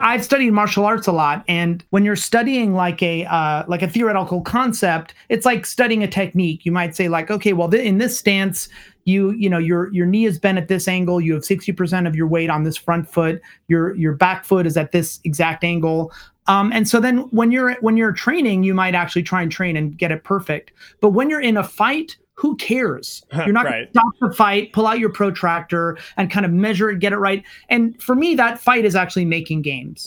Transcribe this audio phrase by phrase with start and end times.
[0.00, 3.88] I've studied martial arts a lot, and when you're studying like a uh, like a
[3.88, 6.64] theoretical concept, it's like studying a technique.
[6.64, 8.68] You might say like, okay, well, th- in this stance,
[9.06, 11.20] you you know your your knee is bent at this angle.
[11.20, 13.40] You have sixty percent of your weight on this front foot.
[13.66, 16.12] Your your back foot is at this exact angle.
[16.46, 19.76] Um, and so then when you're when you're training, you might actually try and train
[19.76, 20.72] and get it perfect.
[21.00, 23.24] But when you're in a fight, who cares?
[23.34, 23.72] You're not Right.
[23.72, 27.12] going to stop the fight, pull out your protractor, and kind of measure it, get
[27.12, 27.42] it right.
[27.68, 30.06] And for me, that fight is actually making games.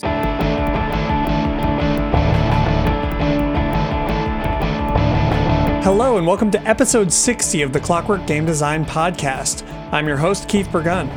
[5.84, 9.66] Hello, and welcome to episode 60 of the Clockwork Game Design Podcast.
[9.92, 11.08] I'm your host, Keith Burgun.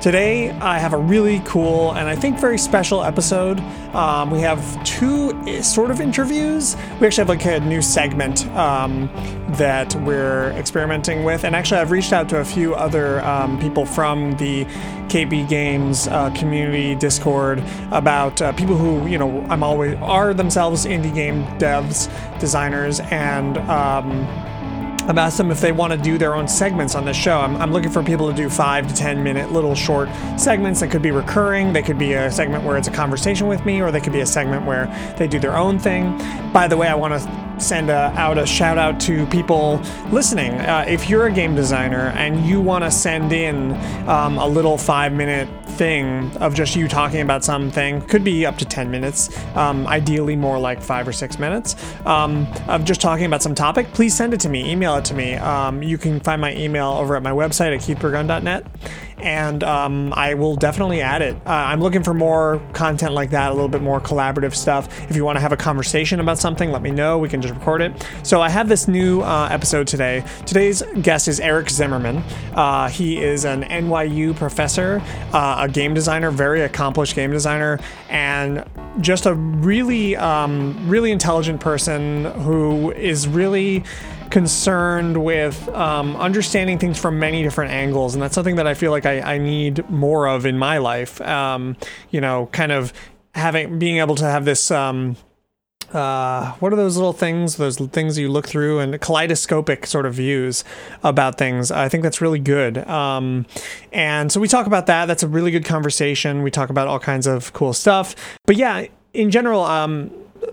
[0.00, 3.58] Today, I have a really cool and I think very special episode.
[3.96, 6.76] Um, we have two eh, sort of interviews.
[7.00, 9.10] We actually have like a new segment um,
[9.56, 11.42] that we're experimenting with.
[11.42, 14.66] And actually, I've reached out to a few other um, people from the
[15.08, 20.86] KB Games uh, community Discord about uh, people who, you know, I'm always are themselves
[20.86, 24.28] indie game devs, designers, and um,
[25.08, 27.40] I've asked them if they want to do their own segments on the show.
[27.40, 30.90] I'm, I'm looking for people to do five to 10 minute little short segments that
[30.90, 31.72] could be recurring.
[31.72, 34.20] They could be a segment where it's a conversation with me, or they could be
[34.20, 36.18] a segment where they do their own thing.
[36.52, 40.52] By the way, I want to send a, out a shout out to people listening.
[40.52, 43.72] Uh, if you're a game designer and you want to send in
[44.08, 48.58] um, a little five minute thing of just you talking about something, could be up
[48.58, 53.26] to 10 minutes, um, ideally more like five or six minutes, um, of just talking
[53.26, 55.34] about some topic, please send it to me, email it to me.
[55.34, 58.66] Um, you can find my email over at my website at keithburgun.net
[59.20, 61.36] and um, I will definitely add it.
[61.46, 64.88] Uh, I'm looking for more content like that, a little bit more collaborative stuff.
[65.10, 67.18] If you want to have a conversation about something, let me know.
[67.18, 68.06] We can just record it.
[68.22, 70.24] So I have this new uh, episode today.
[70.46, 72.18] Today's guest is Eric Zimmerman.
[72.54, 75.02] Uh, he is an NYU professor,
[75.32, 78.64] uh, a game designer, very accomplished game designer, and
[79.00, 83.84] just a really, um, really intelligent person who is really
[84.30, 88.90] concerned with um, understanding things from many different angles, and that's something that I feel
[88.90, 91.20] like I, I need more of in my life.
[91.20, 91.76] Um,
[92.10, 92.92] you know, kind of
[93.34, 94.70] having being able to have this.
[94.70, 95.16] Um,
[95.92, 97.56] uh, what are those little things?
[97.56, 100.62] Those things you look through and kaleidoscopic sort of views
[101.02, 101.70] about things.
[101.70, 102.86] I think that's really good.
[102.86, 103.46] Um,
[103.90, 105.06] and so we talk about that.
[105.06, 106.42] That's a really good conversation.
[106.42, 108.14] We talk about all kinds of cool stuff.
[108.44, 110.10] But yeah, in general, um,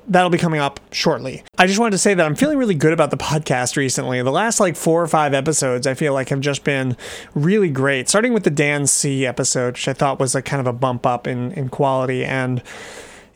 [0.08, 1.44] that'll be coming up shortly.
[1.58, 4.22] I just wanted to say that I'm feeling really good about the podcast recently.
[4.22, 6.98] The last like four or five episodes, I feel like have just been
[7.34, 8.10] really great.
[8.10, 11.06] Starting with the Dan C episode, which I thought was like kind of a bump
[11.06, 12.62] up in in quality and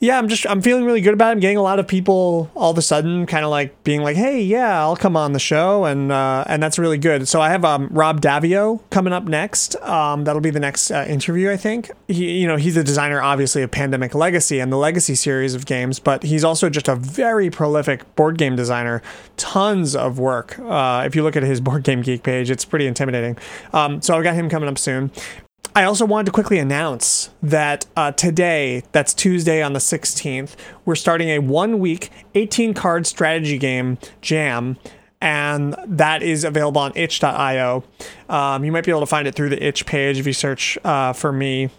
[0.01, 1.31] yeah, I'm just I'm feeling really good about it.
[1.31, 4.15] I'm getting a lot of people all of a sudden kind of like being like,
[4.15, 7.27] "Hey, yeah, I'll come on the show," and uh, and that's really good.
[7.27, 9.75] So I have um, Rob Daviau coming up next.
[9.81, 11.91] Um, that'll be the next uh, interview, I think.
[12.07, 15.65] He, you know, he's a designer, obviously, of Pandemic Legacy and the Legacy series of
[15.65, 19.01] games, but he's also just a very prolific board game designer.
[19.35, 20.57] Tons of work.
[20.59, 23.37] Uh, if you look at his Board Game Geek page, it's pretty intimidating.
[23.73, 25.11] Um, so I've got him coming up soon.
[25.75, 30.95] I also wanted to quickly announce that uh, today, that's Tuesday on the 16th, we're
[30.95, 34.77] starting a one week 18 card strategy game jam.
[35.21, 37.83] And that is available on itch.io.
[38.29, 40.77] Um, you might be able to find it through the itch page if you search
[40.83, 41.69] uh, for me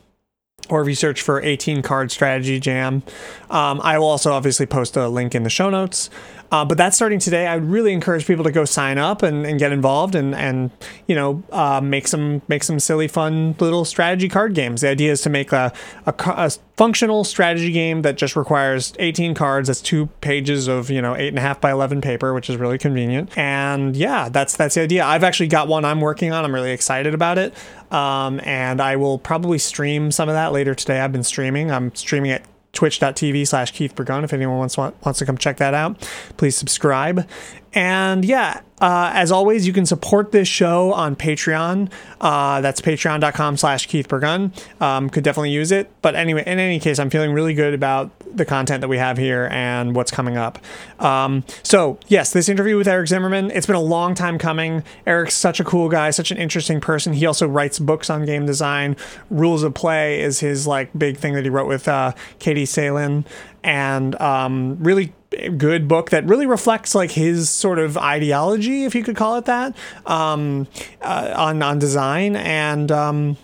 [0.69, 3.03] or if you search for 18 card strategy jam.
[3.51, 6.11] Um, I will also obviously post a link in the show notes.
[6.51, 7.47] Uh, but that's starting today.
[7.47, 10.71] I would really encourage people to go sign up and, and get involved and and
[11.07, 14.81] you know uh, make some make some silly fun little strategy card games.
[14.81, 15.73] The idea is to make a,
[16.07, 19.69] a, a functional strategy game that just requires 18 cards.
[19.69, 22.57] That's two pages of you know eight and a half by 11 paper, which is
[22.57, 23.37] really convenient.
[23.39, 25.05] And yeah, that's that's the idea.
[25.05, 26.45] I've actually got one I'm working on.
[26.45, 27.55] I'm really excited about it.
[27.93, 31.01] Um, and I will probably stream some of that later today.
[31.01, 31.71] I've been streaming.
[31.71, 33.95] I'm streaming it twitch.tv slash Keith.
[34.25, 36.01] If anyone wants wants to come check that out,
[36.37, 37.29] please subscribe.
[37.73, 41.91] And yeah, uh, as always, you can support this show on Patreon.
[42.21, 44.53] Uh, that's patreon.com slash Keith Burgun.
[44.81, 45.91] Um, could definitely use it.
[46.01, 49.19] But anyway, in any case, I'm feeling really good about the content that we have
[49.19, 50.59] here and what's coming up.
[50.99, 54.83] Um, so, yes, this interview with Eric Zimmerman, it's been a long time coming.
[55.07, 57.13] Eric's such a cool guy, such an interesting person.
[57.13, 58.97] He also writes books on game design.
[59.29, 63.27] Rules of Play is his like big thing that he wrote with uh, Katie Salen.
[63.63, 65.13] And um, really
[65.57, 69.45] good book that really reflects like his sort of ideology, if you could call it
[69.45, 69.77] that,
[70.07, 70.67] um,
[71.03, 72.91] uh, on on design and.
[72.91, 73.37] Um,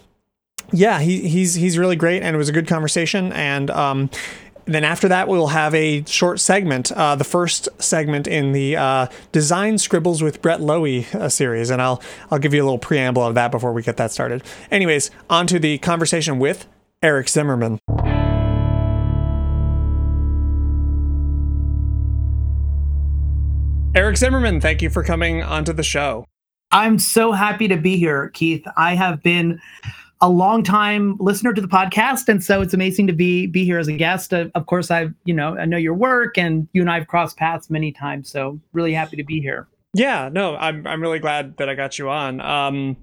[0.73, 3.33] yeah, he, he's he's really great, and it was a good conversation.
[3.33, 4.11] And um,
[4.65, 9.07] then after that, we'll have a short segment, uh, the first segment in the uh,
[9.33, 13.23] Design Scribbles with Brett Lowey uh, series, and I'll I'll give you a little preamble
[13.23, 14.43] of that before we get that started.
[14.71, 16.67] Anyways, on to the conversation with
[17.03, 17.79] Eric Zimmerman.
[23.97, 26.27] Eric Zimmerman, thank you for coming onto the show.
[26.71, 28.63] I'm so happy to be here, Keith.
[28.77, 29.59] I have been
[30.21, 33.79] a long time listener to the podcast, and so it's amazing to be be here
[33.79, 34.35] as a guest.
[34.35, 37.07] Uh, of course, I've you know I know your work, and you and I have
[37.07, 38.31] crossed paths many times.
[38.31, 39.67] So really happy to be here.
[39.95, 42.43] Yeah, no, I'm I'm really glad that I got you on.
[42.43, 42.99] Um,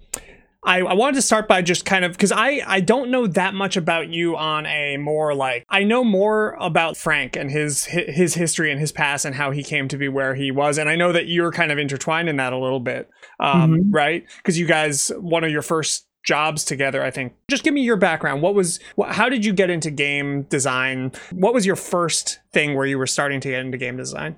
[0.65, 3.54] I, I wanted to start by just kind of because I, I don't know that
[3.54, 8.33] much about you on a more like I know more about Frank and his his
[8.33, 10.95] history and his past and how he came to be where he was and I
[10.95, 13.92] know that you're kind of intertwined in that a little bit um, mm-hmm.
[13.92, 14.25] right?
[14.38, 17.33] Because you guys one of your first jobs together i think.
[17.50, 18.42] Just give me your background.
[18.42, 18.80] What was
[19.10, 21.12] how did you get into game design?
[21.31, 24.38] What was your first thing where you were starting to get into game design?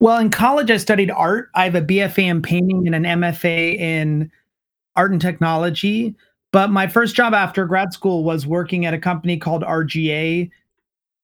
[0.00, 1.50] Well in college i studied art.
[1.54, 4.30] I have a bfa in painting and an mfa in
[4.98, 6.14] art and technology.
[6.52, 10.50] But my first job after grad school was working at a company called RGA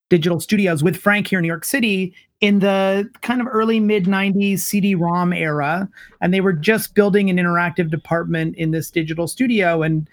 [0.09, 4.05] Digital Studios with Frank here in New York City in the kind of early mid
[4.05, 5.89] 90s CD-ROM era.
[6.21, 9.83] And they were just building an interactive department in this digital studio.
[9.83, 10.09] And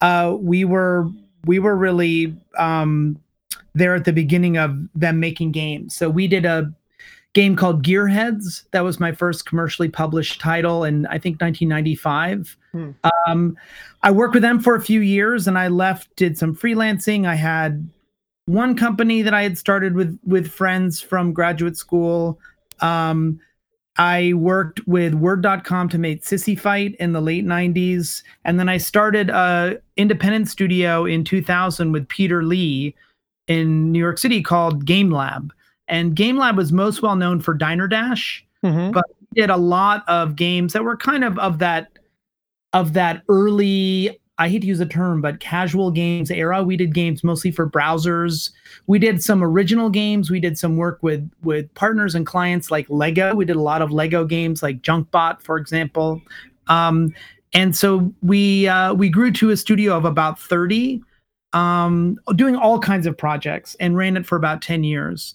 [0.00, 1.08] uh, we were
[1.46, 3.18] we were really um,
[3.74, 5.96] there at the beginning of them making games.
[5.96, 6.72] So we did a
[7.36, 8.64] game called Gearheads.
[8.70, 12.56] That was my first commercially published title in I think 1995.
[12.72, 12.90] Hmm.
[13.26, 13.58] Um,
[14.02, 17.26] I worked with them for a few years, and I left, did some freelancing.
[17.26, 17.86] I had
[18.46, 22.40] one company that I had started with with friends from graduate school.
[22.80, 23.38] Um,
[23.98, 28.22] I worked with Word.com to make Sissy Fight in the late 90s.
[28.44, 32.94] And then I started a independent studio in 2000 with Peter Lee
[33.46, 35.52] in New York City called Game Lab.
[35.88, 38.92] And Game Lab was most well known for Diner Dash, mm-hmm.
[38.92, 39.04] but
[39.34, 41.98] did a lot of games that were kind of of that
[42.72, 46.62] of that early I hate to use the term, but casual games era.
[46.62, 48.50] We did games mostly for browsers.
[48.86, 50.30] We did some original games.
[50.30, 53.34] We did some work with with partners and clients like Lego.
[53.34, 56.20] We did a lot of Lego games like Junkbot, for example.
[56.68, 57.14] Um,
[57.54, 61.02] and so we uh, we grew to a studio of about 30,
[61.54, 65.34] um, doing all kinds of projects and ran it for about 10 years.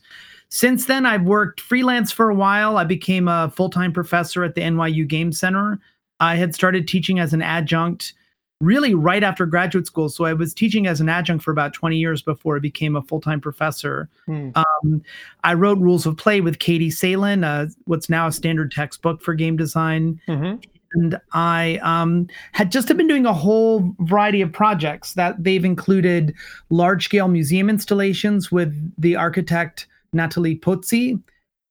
[0.52, 2.78] Since then, I've worked freelance for a while.
[2.78, 5.80] I became a full time professor at the NYU Game Center.
[6.20, 8.14] I had started teaching as an adjunct
[8.60, 10.08] really right after graduate school.
[10.10, 13.02] So I was teaching as an adjunct for about 20 years before I became a
[13.02, 14.10] full time professor.
[14.26, 14.50] Hmm.
[14.56, 15.02] Um,
[15.44, 19.34] I wrote Rules of Play with Katie Salen, uh, what's now a standard textbook for
[19.34, 20.20] game design.
[20.28, 20.58] Mm-hmm.
[20.94, 26.36] And I um, had just been doing a whole variety of projects that they've included
[26.70, 31.22] large scale museum installations with the architect Nathalie Pozzi,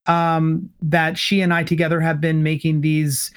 [0.07, 3.31] um, that she and I together have been making these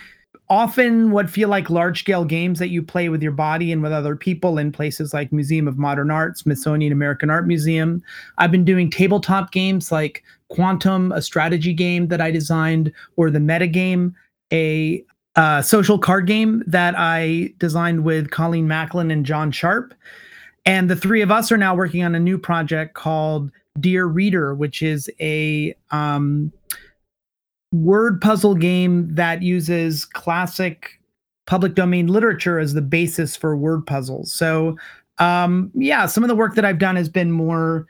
[0.49, 3.91] often what feel like large scale games that you play with your body and with
[3.91, 8.03] other people in places like Museum of Modern Art, Smithsonian American Art Museum.
[8.37, 13.39] I've been doing tabletop games like Quantum, a strategy game that I designed, or the
[13.39, 14.15] meta game,
[14.51, 15.03] a
[15.35, 19.93] uh, social card game that I designed with Colleen Macklin and John Sharp.
[20.65, 24.53] And the three of us are now working on a new project called Dear Reader,
[24.53, 26.51] which is a um,
[27.71, 30.99] word puzzle game that uses classic
[31.45, 34.31] public domain literature as the basis for word puzzles.
[34.31, 34.77] So,
[35.17, 37.87] um, yeah, some of the work that I've done has been more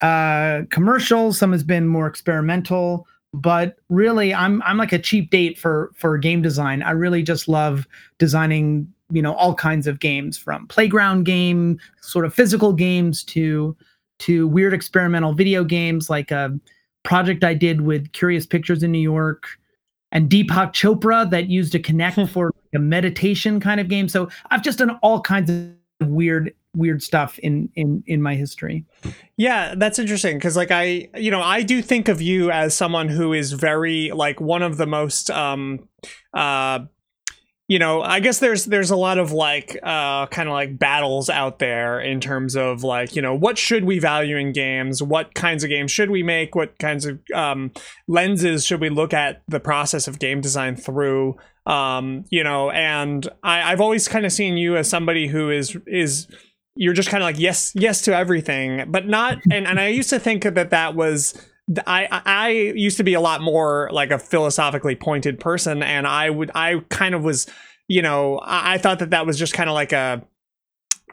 [0.00, 3.06] uh, commercial, some has been more experimental.
[3.32, 6.82] But really, I'm I'm like a cheap date for for game design.
[6.82, 12.26] I really just love designing, you know, all kinds of games from playground game, sort
[12.26, 13.76] of physical games to
[14.20, 16.58] to weird experimental video games like a
[17.02, 19.46] project I did with Curious Pictures in New York
[20.12, 24.08] and Deepak Chopra that used a Kinect for a meditation kind of game.
[24.08, 28.84] So I've just done all kinds of weird weird stuff in in in my history
[29.36, 33.08] yeah that's interesting because like i you know i do think of you as someone
[33.08, 35.88] who is very like one of the most um
[36.34, 36.80] uh
[37.68, 41.30] you know i guess there's there's a lot of like uh kind of like battles
[41.30, 45.02] out there in terms of like you know what should we value in games?
[45.02, 46.54] What kinds of games should we make?
[46.54, 47.72] What kinds of um
[48.08, 51.36] lenses should we look at the process of game design through?
[51.66, 55.76] Um you know and i i've always kind of seen you as somebody who is
[55.86, 56.28] is
[56.76, 60.10] you're just kind of like yes yes to everything but not and and i used
[60.10, 61.34] to think that that was
[61.86, 66.30] I I used to be a lot more like a philosophically pointed person, and I
[66.30, 67.46] would I kind of was,
[67.88, 70.22] you know, I, I thought that that was just kind of like a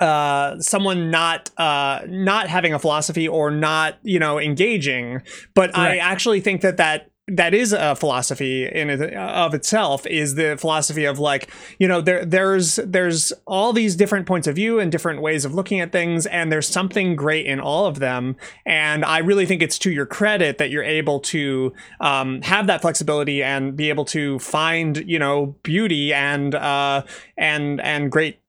[0.02, 5.22] uh, someone not uh, not having a philosophy or not you know engaging.
[5.54, 10.58] But I actually think that that that is a philosophy in of itself is the
[10.58, 14.92] philosophy of like you know there there's there's all these different points of view and
[14.92, 18.36] different ways of looking at things and there's something great in all of them.
[18.66, 22.82] And i really think it's to your credit that you're able to um, have that
[22.82, 27.04] flexibility and be able to find you know beauty and uh,
[27.38, 28.40] and and great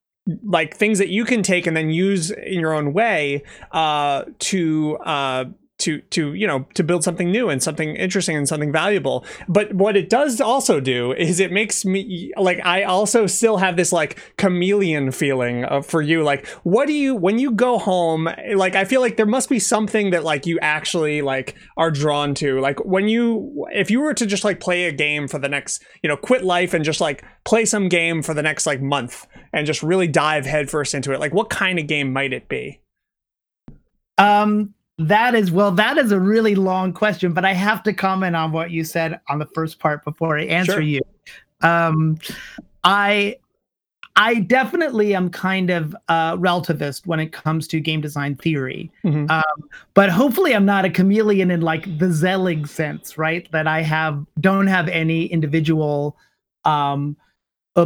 [0.45, 4.97] like things that you can take and then use in your own way uh, to
[4.99, 5.45] uh,
[5.83, 9.25] to to you know to build something new and something interesting and something valuable.
[9.49, 13.77] But what it does also do is it makes me like i also still have
[13.77, 16.23] this like chameleon feeling of, for you.
[16.23, 19.59] Like what do you when you go home like i feel like there must be
[19.59, 22.61] something that like you actually like are drawn to.
[22.61, 25.83] Like when you if you were to just like play a game for the next
[26.03, 29.27] you know quit life and just like play some game for the next like month
[29.53, 32.81] and just really dive headfirst into it like what kind of game might it be?
[34.19, 38.37] Um that is well, that is a really long question, but I have to comment
[38.37, 40.81] on what you said on the first part before I answer sure.
[40.81, 41.01] you.
[41.63, 42.19] Um,
[42.85, 43.37] I
[44.17, 48.91] I definitely am kind of a relativist when it comes to game design theory.
[49.05, 49.31] Mm-hmm.
[49.31, 53.51] Um, but hopefully I'm not a chameleon in like the Zelig sense, right?
[53.53, 56.19] That I have don't have any individual
[56.65, 57.17] um,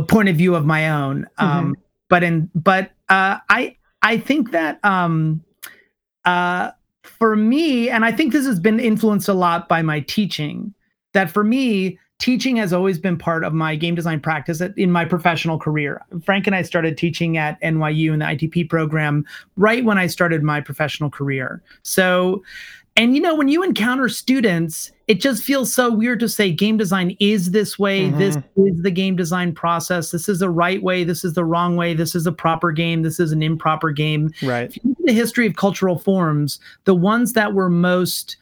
[0.09, 1.29] point of view of my own.
[1.39, 1.73] Um, mm-hmm.
[2.09, 5.45] But in but uh, I I think that um,
[6.25, 6.73] uh,
[7.07, 10.75] for me, and I think this has been influenced a lot by my teaching,
[11.13, 15.05] that for me, teaching has always been part of my game design practice in my
[15.05, 16.03] professional career.
[16.25, 19.25] Frank and I started teaching at NYU in the ITP program
[19.57, 21.63] right when I started my professional career.
[21.83, 22.43] So
[22.97, 26.77] and you know, when you encounter students, it just feels so weird to say game
[26.77, 28.09] design is this way.
[28.09, 28.19] Mm-hmm.
[28.19, 30.11] This is the game design process.
[30.11, 31.05] This is the right way.
[31.05, 31.95] This is the wrong way.
[31.95, 33.03] This is a proper game.
[33.03, 34.33] This is an improper game.
[34.43, 34.77] Right.
[35.05, 38.37] the history of cultural forms, the ones that were most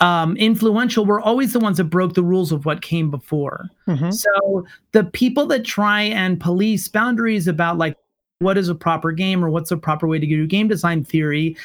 [0.00, 3.68] um, influential were always the ones that broke the rules of what came before.
[3.86, 4.10] Mm-hmm.
[4.10, 7.96] So the people that try and police boundaries about like
[8.40, 11.56] what is a proper game or what's a proper way to do game design theory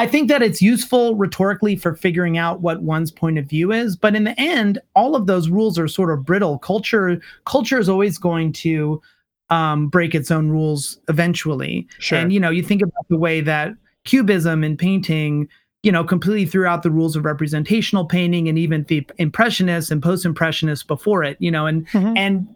[0.00, 3.96] I think that it's useful rhetorically for figuring out what one's point of view is,
[3.96, 6.58] but in the end, all of those rules are sort of brittle.
[6.58, 9.02] Culture culture is always going to
[9.50, 11.86] um, break its own rules eventually.
[11.98, 12.18] Sure.
[12.18, 15.46] And you know, you think about the way that cubism in painting,
[15.82, 20.02] you know, completely threw out the rules of representational painting and even the impressionists and
[20.02, 22.16] post-impressionists before it, you know, and mm-hmm.
[22.16, 22.48] and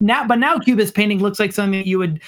[0.00, 2.20] now but now cubist painting looks like something that you would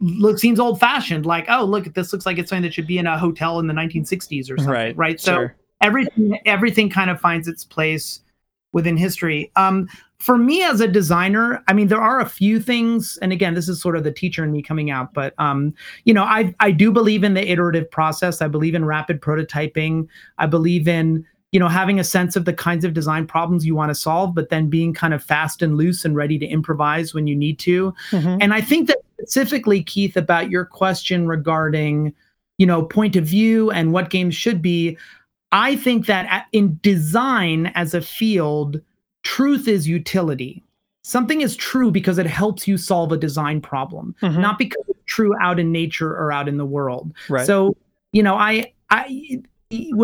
[0.00, 2.98] look seems old fashioned like oh look this looks like it's something that should be
[2.98, 5.20] in a hotel in the 1960s or something right right?
[5.20, 5.56] So sure.
[5.80, 8.20] everything everything kind of finds its place
[8.72, 9.52] within history.
[9.56, 9.88] Um
[10.18, 13.68] for me as a designer i mean there are a few things and again this
[13.68, 16.70] is sort of the teacher in me coming out but um you know i i
[16.70, 18.40] do believe in the iterative process.
[18.40, 20.06] I believe in rapid prototyping.
[20.38, 23.74] I believe in you know having a sense of the kinds of design problems you
[23.74, 27.14] want to solve but then being kind of fast and loose and ready to improvise
[27.14, 28.38] when you need to mm-hmm.
[28.40, 32.12] and i think that specifically keith about your question regarding
[32.58, 34.96] you know point of view and what games should be
[35.52, 38.80] i think that in design as a field
[39.22, 40.64] truth is utility
[41.04, 44.40] something is true because it helps you solve a design problem mm-hmm.
[44.40, 47.46] not because it's true out in nature or out in the world right.
[47.46, 47.76] so
[48.12, 49.42] you know i i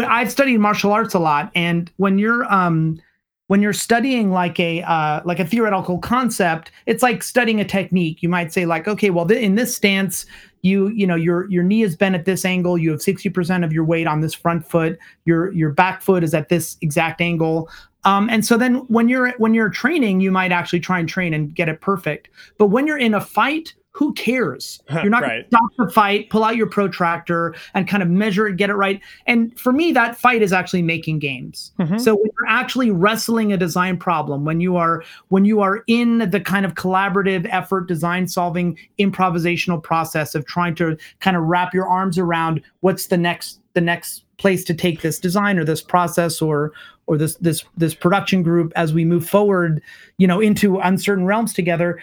[0.07, 3.01] I've studied martial arts a lot, and when you're um,
[3.49, 8.23] when you're studying like a uh, like a theoretical concept, it's like studying a technique.
[8.23, 10.27] You might say like, okay, well, th- in this stance,
[10.63, 12.79] you you know your your knee is bent at this angle.
[12.79, 14.99] You have sixty percent of your weight on this front foot.
[15.25, 17.69] Your your back foot is at this exact angle.
[18.05, 21.35] Um, and so then when you're when you're training, you might actually try and train
[21.35, 22.29] and get it perfect.
[22.59, 24.81] But when you're in a fight, who cares?
[24.93, 25.28] You're not right.
[25.28, 28.71] going to stop the fight, pull out your protractor, and kind of measure it, get
[28.71, 29.00] it right.
[29.26, 31.73] And for me, that fight is actually making games.
[31.81, 31.99] Mm-hmm.
[31.99, 36.31] So when you're actually wrestling a design problem, when you are when you are in
[36.31, 41.75] the kind of collaborative effort, design solving, improvisational process of trying to kind of wrap
[41.75, 45.83] your arms around what's the next the next place to take this design or this
[45.83, 46.73] process or
[47.09, 49.83] or this this this production group as we move forward
[50.19, 51.99] you know into uncertain realms together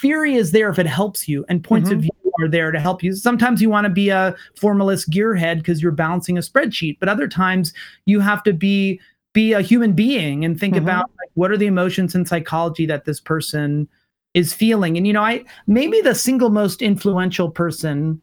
[0.00, 1.98] theory is there if it helps you and points mm-hmm.
[1.98, 5.58] of view are there to help you sometimes you want to be a formalist gearhead
[5.58, 7.72] because you're balancing a spreadsheet but other times
[8.06, 9.00] you have to be
[9.32, 10.84] be a human being and think mm-hmm.
[10.84, 13.88] about like, what are the emotions and psychology that this person
[14.34, 18.20] is feeling and you know i maybe the single most influential person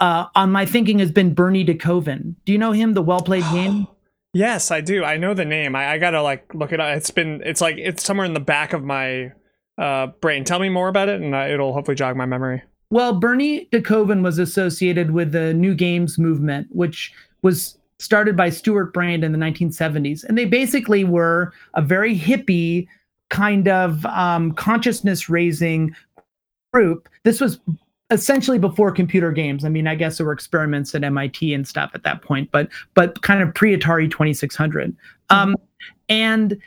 [0.00, 2.34] uh, on my thinking has been Bernie DeKoven.
[2.44, 2.94] Do you know him?
[2.94, 3.86] The well played game.
[4.34, 5.04] Yes, I do.
[5.04, 5.76] I know the name.
[5.76, 6.96] I, I, gotta like look it up.
[6.96, 9.32] It's been it's like it's somewhere in the back of my
[9.78, 10.44] uh, brain.
[10.44, 12.62] Tell me more about it, and it'll hopefully jog my memory.
[12.90, 17.12] Well, Bernie DeKoven was associated with the New Games movement, which
[17.42, 22.88] was started by Stewart Brand in the 1970s, and they basically were a very hippie
[23.30, 25.94] kind of um, consciousness raising
[26.72, 27.08] group.
[27.22, 27.60] This was
[28.14, 29.64] essentially before computer games.
[29.64, 32.68] I mean, I guess there were experiments at MIT and stuff at that point, but
[32.94, 34.96] but kind of pre Atari 2600.
[35.30, 35.56] Um,
[36.08, 36.58] and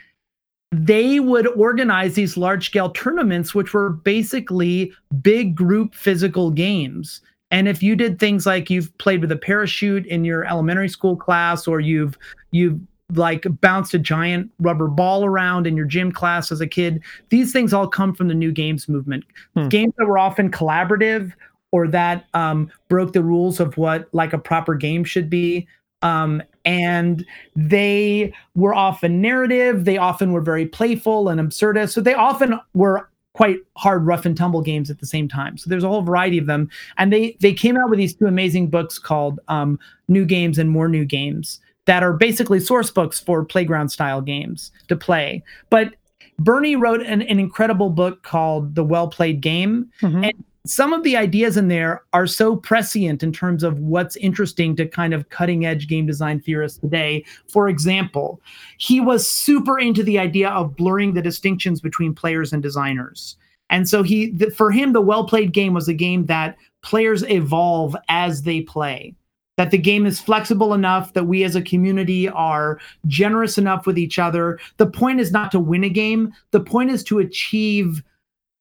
[0.70, 7.22] they would organize these large scale tournaments, which were basically big group physical games.
[7.50, 11.16] And if you did things like you've played with a parachute in your elementary school
[11.16, 12.18] class, or you've
[12.50, 12.78] you've
[13.14, 17.52] like bounced a giant rubber ball around in your gym class as a kid, these
[17.52, 19.24] things all come from the new games movement.
[19.54, 19.68] Hmm.
[19.68, 21.32] Games that were often collaborative
[21.70, 25.66] or that um, broke the rules of what like a proper game should be.
[26.02, 27.24] Um, and
[27.56, 29.84] they were often narrative.
[29.84, 31.90] They often were very playful and absurdist.
[31.92, 35.70] So they often were quite hard rough and tumble games at the same time so
[35.70, 38.66] there's a whole variety of them and they they came out with these two amazing
[38.66, 43.44] books called um, new games and more new games that are basically source books for
[43.44, 45.94] playground style games to play but
[46.38, 50.24] bernie wrote an, an incredible book called the well played game mm-hmm.
[50.24, 54.76] and some of the ideas in there are so prescient in terms of what's interesting
[54.76, 57.24] to kind of cutting edge game design theorists today.
[57.48, 58.40] For example,
[58.76, 63.36] he was super into the idea of blurring the distinctions between players and designers.
[63.70, 67.22] And so he the, for him the well played game was a game that players
[67.24, 69.14] evolve as they play.
[69.58, 73.98] That the game is flexible enough that we as a community are generous enough with
[73.98, 74.58] each other.
[74.78, 78.02] The point is not to win a game, the point is to achieve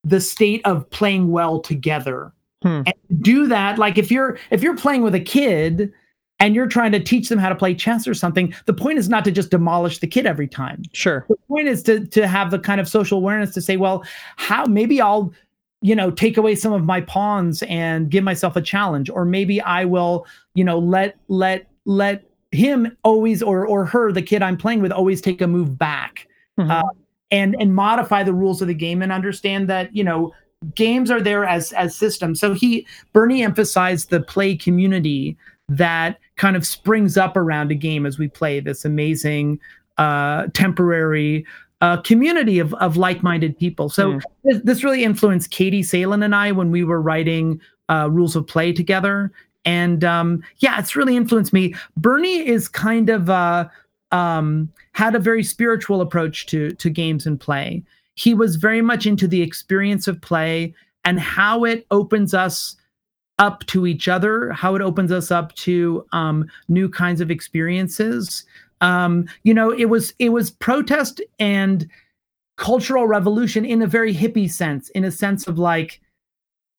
[0.03, 2.33] the state of playing well together.
[2.63, 2.81] Hmm.
[2.85, 5.93] And do that like if you're if you're playing with a kid
[6.39, 9.09] and you're trying to teach them how to play chess or something, the point is
[9.09, 10.81] not to just demolish the kid every time.
[10.93, 11.25] Sure.
[11.29, 14.03] The point is to to have the kind of social awareness to say, well,
[14.37, 15.31] how maybe I'll
[15.81, 19.61] you know take away some of my pawns and give myself a challenge or maybe
[19.61, 24.57] I will, you know, let let let him always or or her the kid I'm
[24.57, 26.27] playing with always take a move back.
[26.59, 26.71] Mm-hmm.
[26.71, 26.81] Uh,
[27.31, 30.33] and and modify the rules of the game and understand that you know
[30.75, 35.37] games are there as as systems so he bernie emphasized the play community
[35.69, 39.59] that kind of springs up around a game as we play this amazing
[39.97, 41.45] uh temporary
[41.81, 43.89] uh, community of, of like-minded people.
[43.89, 44.21] So mm.
[44.43, 48.47] this, this, really influenced Katie Salen and I when we were writing uh, Rules of
[48.47, 49.31] Play together.
[49.63, 51.75] And um, yeah, it's really influenced me.
[51.95, 53.67] Bernie is kind of uh,
[54.11, 57.83] um, had a very spiritual approach to to games and play.
[58.15, 62.75] He was very much into the experience of play and how it opens us
[63.39, 68.45] up to each other, how it opens us up to um, new kinds of experiences.
[68.81, 71.89] Um, you know, it was it was protest and
[72.57, 76.01] cultural revolution in a very hippie sense, in a sense of like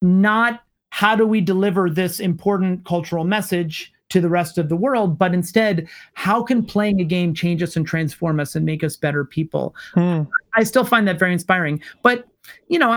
[0.02, 5.18] not how do we deliver this important cultural message to the rest of the world,
[5.18, 8.96] but instead, how can playing a game change us and transform us and make us
[8.96, 9.74] better people?
[9.94, 10.22] Hmm.
[10.54, 11.82] I still find that very inspiring.
[12.02, 12.26] But
[12.68, 12.90] you know,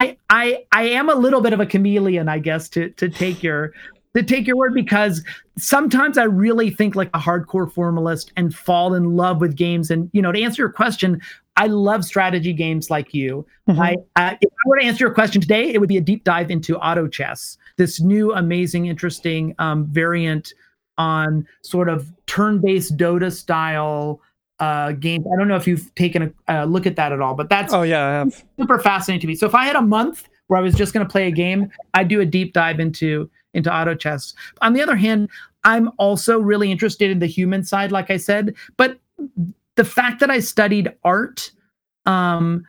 [0.00, 3.42] I I I am a little bit of a chameleon, I guess, to to take
[3.42, 3.72] your
[4.14, 5.22] to take your word because
[5.58, 9.90] sometimes I really think like a hardcore formalist and fall in love with games.
[9.90, 11.20] And you know, to answer your question,
[11.56, 13.46] I love strategy games like you.
[13.68, 13.80] Mm-hmm.
[13.80, 16.24] I, uh, if I were to answer your question today, it would be a deep
[16.24, 20.54] dive into auto chess, this new, amazing, interesting um, variant
[20.96, 24.20] on sort of turn-based Dota style
[24.60, 25.26] uh, games.
[25.32, 27.82] I don't know if you've taken a look at that at all, but that's oh
[27.82, 28.44] yeah, I have.
[28.58, 29.34] super fascinating to me.
[29.34, 31.70] So if I had a month where I was just going to play a game,
[31.94, 34.34] I'd do a deep dive into into auto chess.
[34.60, 35.30] On the other hand,
[35.64, 38.98] I'm also really interested in the human side, like I said, but
[39.76, 41.50] the fact that I studied art,
[42.06, 42.64] um,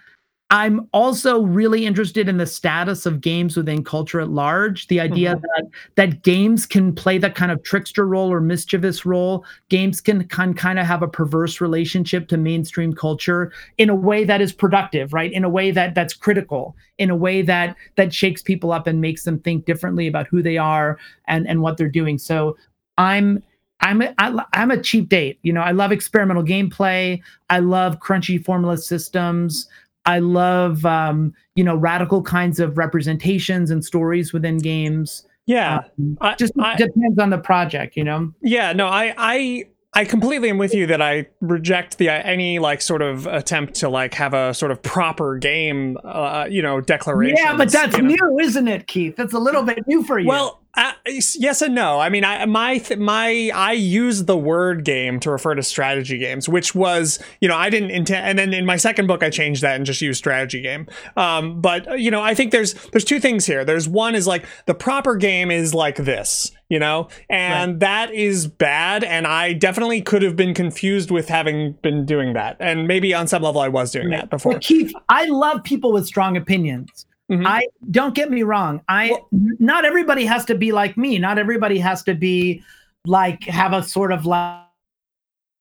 [0.55, 4.87] I'm also really interested in the status of games within culture at large.
[4.87, 5.41] The idea mm-hmm.
[5.41, 9.43] that that games can play that kind of trickster role or mischievous role.
[9.67, 14.23] Games can, can kind of have a perverse relationship to mainstream culture in a way
[14.23, 15.33] that is productive, right?
[15.33, 19.01] In a way that that's critical, in a way that that shakes people up and
[19.01, 22.17] makes them think differently about who they are and and what they're doing.
[22.17, 22.55] So
[22.97, 23.43] I'm
[23.81, 25.37] I'm a, I, I'm a cheap date.
[25.43, 27.21] You know, I love experimental gameplay.
[27.49, 29.67] I love crunchy formula systems.
[30.05, 35.25] I love um, you know radical kinds of representations and stories within games.
[35.45, 38.33] Yeah, um, I, just I, depends on the project, you know.
[38.41, 39.65] Yeah, no, I I
[39.95, 43.89] I completely am with you that I reject the any like sort of attempt to
[43.89, 47.37] like have a sort of proper game, uh, you know, declaration.
[47.37, 48.39] Yeah, but that's new, know?
[48.39, 49.15] isn't it, Keith?
[49.15, 50.27] That's a little bit new for you.
[50.27, 50.91] Well, Uh,
[51.35, 52.01] yes and no.
[52.01, 56.49] I mean, I my my I use the word game to refer to strategy games,
[56.49, 59.61] which was you know I didn't intend, and then in my second book I changed
[59.61, 60.87] that and just used strategy game.
[61.15, 63.63] Um, but you know I think there's there's two things here.
[63.63, 67.79] There's one is like the proper game is like this, you know, and right.
[67.79, 69.03] that is bad.
[69.03, 73.27] And I definitely could have been confused with having been doing that, and maybe on
[73.27, 74.21] some level I was doing right.
[74.21, 74.53] that before.
[74.53, 77.05] Well, Keith, I love people with strong opinions.
[77.31, 77.47] Mm-hmm.
[77.47, 78.81] I don't get me wrong.
[78.87, 81.17] I well, not everybody has to be like me.
[81.17, 82.63] Not everybody has to be
[83.05, 84.61] like have a sort of like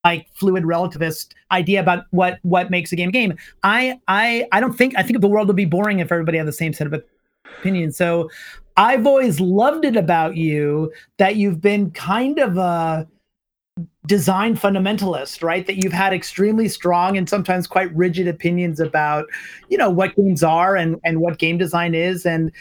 [0.05, 3.35] like fluid relativist idea about what what makes a game a game.
[3.63, 6.47] I I I don't think I think the world would be boring if everybody had
[6.47, 7.03] the same set of
[7.59, 7.97] opinions.
[7.97, 8.31] So
[8.77, 13.07] I've always loved it about you that you've been kind of a
[14.07, 15.67] design fundamentalist, right?
[15.67, 19.27] That you've had extremely strong and sometimes quite rigid opinions about,
[19.69, 22.53] you know, what games are and and what game design is, and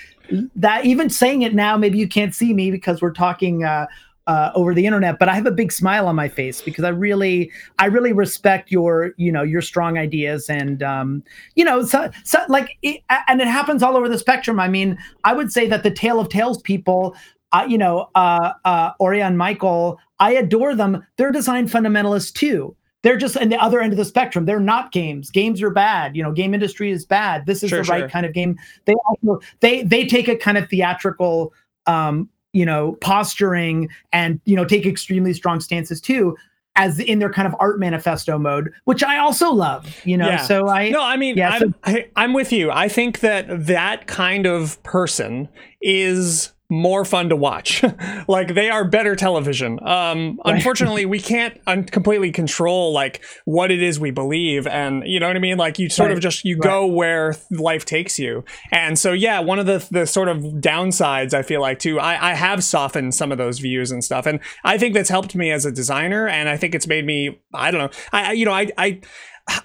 [0.55, 3.63] that even saying it now, maybe you can't see me because we're talking.
[3.63, 3.87] Uh,
[4.27, 6.89] uh, over the internet, but I have a big smile on my face because I
[6.89, 11.23] really, I really respect your, you know, your strong ideas and, um,
[11.55, 14.59] you know, so, so like, it, and it happens all over the spectrum.
[14.59, 17.15] I mean, I would say that the Tale of Tales people,
[17.51, 21.05] uh, you know, uh, uh, Orion Michael, I adore them.
[21.17, 22.75] They're design fundamentalists too.
[23.01, 24.45] They're just in the other end of the spectrum.
[24.45, 25.29] They're not games.
[25.29, 26.15] Games are bad.
[26.15, 27.45] You know, game industry is bad.
[27.45, 28.57] This is sure, the right kind of game.
[28.85, 31.53] They also they they take a kind of theatrical
[31.85, 36.35] um, you know, posturing and you know, take extremely strong stances too
[36.75, 40.27] as in their kind of art manifesto mode, which I also love, you know.
[40.27, 40.37] Yeah.
[40.37, 42.71] So I no, I mean, yeah, I'm, so, I, I'm with you.
[42.71, 45.49] I think that that kind of person
[45.81, 47.83] is more fun to watch.
[48.27, 49.79] like they are better television.
[49.85, 50.55] Um, right.
[50.55, 55.27] unfortunately, we can't un- completely control like what it is we believe, and you know
[55.27, 55.57] what I mean.
[55.57, 56.17] Like you sort right.
[56.17, 56.63] of just you right.
[56.63, 58.43] go where life takes you.
[58.71, 62.31] And so yeah, one of the the sort of downsides I feel like too, I,
[62.31, 65.51] I have softened some of those views and stuff, and I think that's helped me
[65.51, 68.53] as a designer, and I think it's made me I don't know I you know
[68.53, 69.01] I I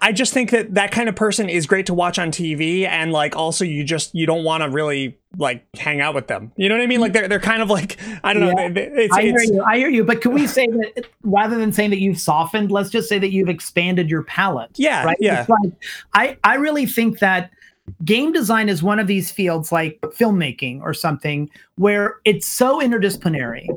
[0.02, 3.12] I just think that that kind of person is great to watch on TV, and
[3.12, 6.50] like also you just you don't want to really like hang out with them.
[6.56, 7.00] You know what I mean?
[7.00, 8.68] Like they're they're kind of like I don't yeah.
[8.68, 8.72] know.
[8.74, 9.62] It's, I hear you.
[9.62, 10.02] I hear you.
[10.02, 13.30] But can we say that rather than saying that you've softened, let's just say that
[13.30, 14.70] you've expanded your palette.
[14.74, 15.16] Yeah, right.
[15.20, 15.46] Yeah.
[15.48, 15.72] Like,
[16.12, 17.52] I I really think that
[18.04, 23.68] game design is one of these fields like filmmaking or something where it's so interdisciplinary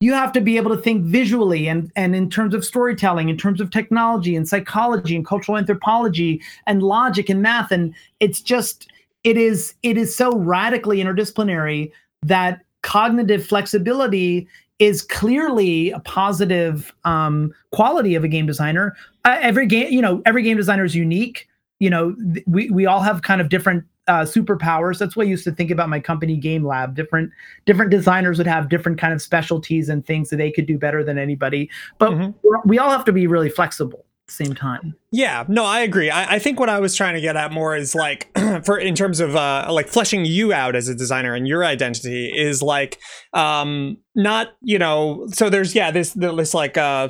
[0.00, 3.36] you have to be able to think visually and, and in terms of storytelling, in
[3.36, 7.70] terms of technology and psychology and cultural anthropology and logic and math.
[7.70, 8.90] And it's just,
[9.24, 17.52] it is, it is so radically interdisciplinary that cognitive flexibility is clearly a positive um,
[17.70, 18.96] quality of a game designer.
[19.26, 21.46] Uh, every game, you know, every game designer is unique.
[21.78, 24.98] You know, th- we we all have kind of different uh, superpowers.
[24.98, 26.96] That's what I used to think about my company, Game Lab.
[26.96, 27.30] Different
[27.64, 31.04] different designers would have different kind of specialties and things that they could do better
[31.04, 31.70] than anybody.
[31.98, 32.68] But mm-hmm.
[32.68, 34.94] we all have to be really flexible same time.
[35.12, 36.08] Yeah, no, I agree.
[36.10, 38.30] I, I, think what I was trying to get at more is like
[38.64, 42.26] for in terms of uh like fleshing you out as a designer and your identity
[42.26, 42.98] is like
[43.32, 47.08] um not you know so there's yeah this this like uh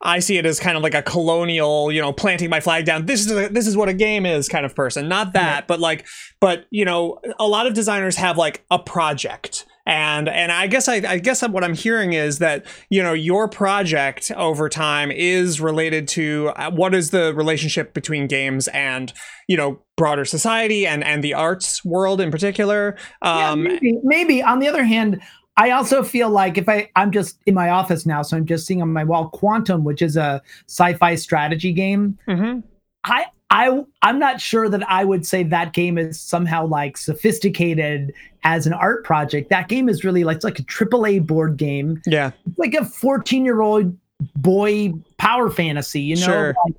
[0.00, 3.06] I see it as kind of like a colonial you know planting my flag down
[3.06, 5.78] this is a, this is what a game is kind of person not that but
[5.78, 6.06] like
[6.40, 10.88] but you know a lot of designers have like a project and and I guess
[10.88, 15.60] I, I guess what I'm hearing is that you know your project over time is
[15.60, 19.12] related to uh, what is the relationship between games and
[19.48, 22.96] you know broader society and and the arts world in particular.
[23.22, 25.20] Um, yeah, maybe, maybe on the other hand.
[25.54, 28.66] I also feel like if I I'm just in my office now, so I'm just
[28.66, 32.18] seeing on my wall Quantum, which is a sci-fi strategy game.
[32.26, 32.60] Mm-hmm.
[33.04, 38.12] I I I'm not sure that I would say that game is somehow like sophisticated
[38.44, 39.50] as an art project.
[39.50, 42.00] That game is really like it's like a AAA board game.
[42.06, 43.96] Yeah, it's like a 14 year old
[44.36, 46.00] boy power fantasy.
[46.00, 46.54] You know, sure.
[46.64, 46.74] like,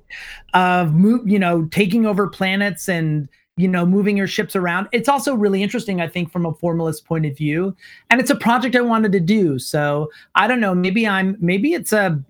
[0.54, 4.88] of move, you know, taking over planets and you know moving your ships around.
[4.90, 7.76] It's also really interesting, I think, from a formalist point of view,
[8.10, 9.60] and it's a project I wanted to do.
[9.60, 10.74] So I don't know.
[10.74, 11.36] Maybe I'm.
[11.38, 12.20] Maybe it's a.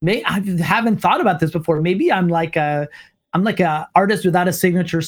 [0.00, 1.80] May I haven't thought about this before.
[1.80, 2.88] Maybe I'm like a
[3.32, 5.02] I'm like a artist without a signature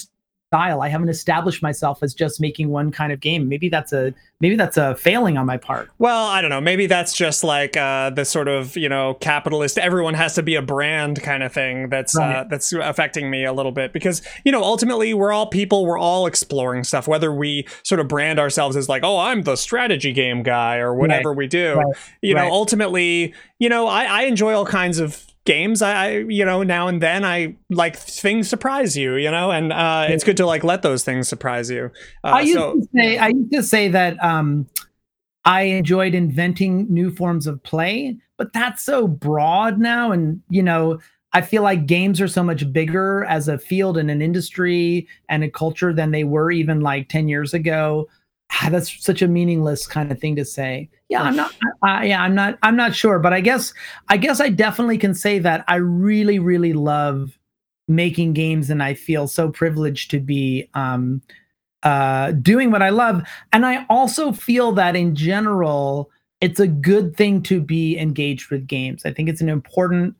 [0.54, 0.82] style.
[0.82, 3.48] I haven't established myself as just making one kind of game.
[3.48, 5.90] Maybe that's a maybe that's a failing on my part.
[5.98, 6.60] Well, I don't know.
[6.60, 9.78] Maybe that's just like uh, the sort of you know capitalist.
[9.78, 11.88] Everyone has to be a brand kind of thing.
[11.88, 12.36] That's right.
[12.36, 15.86] uh, that's affecting me a little bit because you know ultimately we're all people.
[15.86, 17.08] We're all exploring stuff.
[17.08, 20.94] Whether we sort of brand ourselves as like, oh, I'm the strategy game guy or
[20.94, 21.38] whatever right.
[21.38, 21.74] we do.
[21.74, 21.96] Right.
[22.22, 26.44] You know, ultimately, you know, I, I enjoy all kinds of games I, I, you
[26.44, 30.38] know now and then i like things surprise you you know and uh it's good
[30.38, 31.90] to like let those things surprise you
[32.24, 34.66] uh, i used so, to say i used to say that um
[35.44, 40.10] I enjoyed inventing new forms of play, but that's so broad now.
[40.10, 40.98] And, you know,
[41.34, 45.44] I feel like games are so much bigger as a field and an industry and
[45.44, 48.08] a culture than they were even like 10 years ago.
[48.62, 50.88] Ah, that's such a meaningless kind of thing to say.
[51.08, 51.54] Yeah, I'm not.
[51.82, 52.58] Uh, yeah, I'm not.
[52.62, 53.72] I'm not sure, but I guess.
[54.08, 57.38] I guess I definitely can say that I really, really love
[57.88, 61.20] making games, and I feel so privileged to be um,
[61.82, 63.22] uh, doing what I love.
[63.52, 68.66] And I also feel that in general, it's a good thing to be engaged with
[68.66, 69.04] games.
[69.04, 70.14] I think it's an important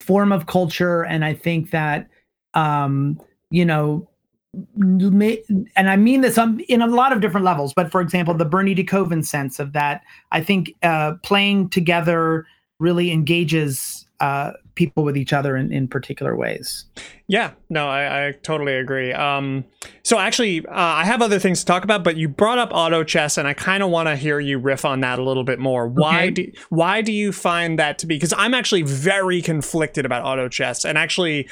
[0.00, 2.08] form of culture, and I think that
[2.54, 3.20] um,
[3.50, 4.08] you know
[4.52, 8.74] and I mean this in a lot of different levels, but for example, the Bernie
[8.74, 12.46] DeKoven sense of that, I think uh, playing together
[12.78, 16.84] really engages uh, people with each other in, in particular ways.
[17.26, 19.12] Yeah, no, I, I totally agree.
[19.12, 19.64] Um,
[20.02, 23.04] so actually, uh, I have other things to talk about, but you brought up auto
[23.04, 25.58] chess, and I kind of want to hear you riff on that a little bit
[25.58, 25.86] more.
[25.86, 26.30] Why okay.
[26.30, 28.16] do why do you find that to be?
[28.16, 31.48] Because I'm actually very conflicted about auto chess, and actually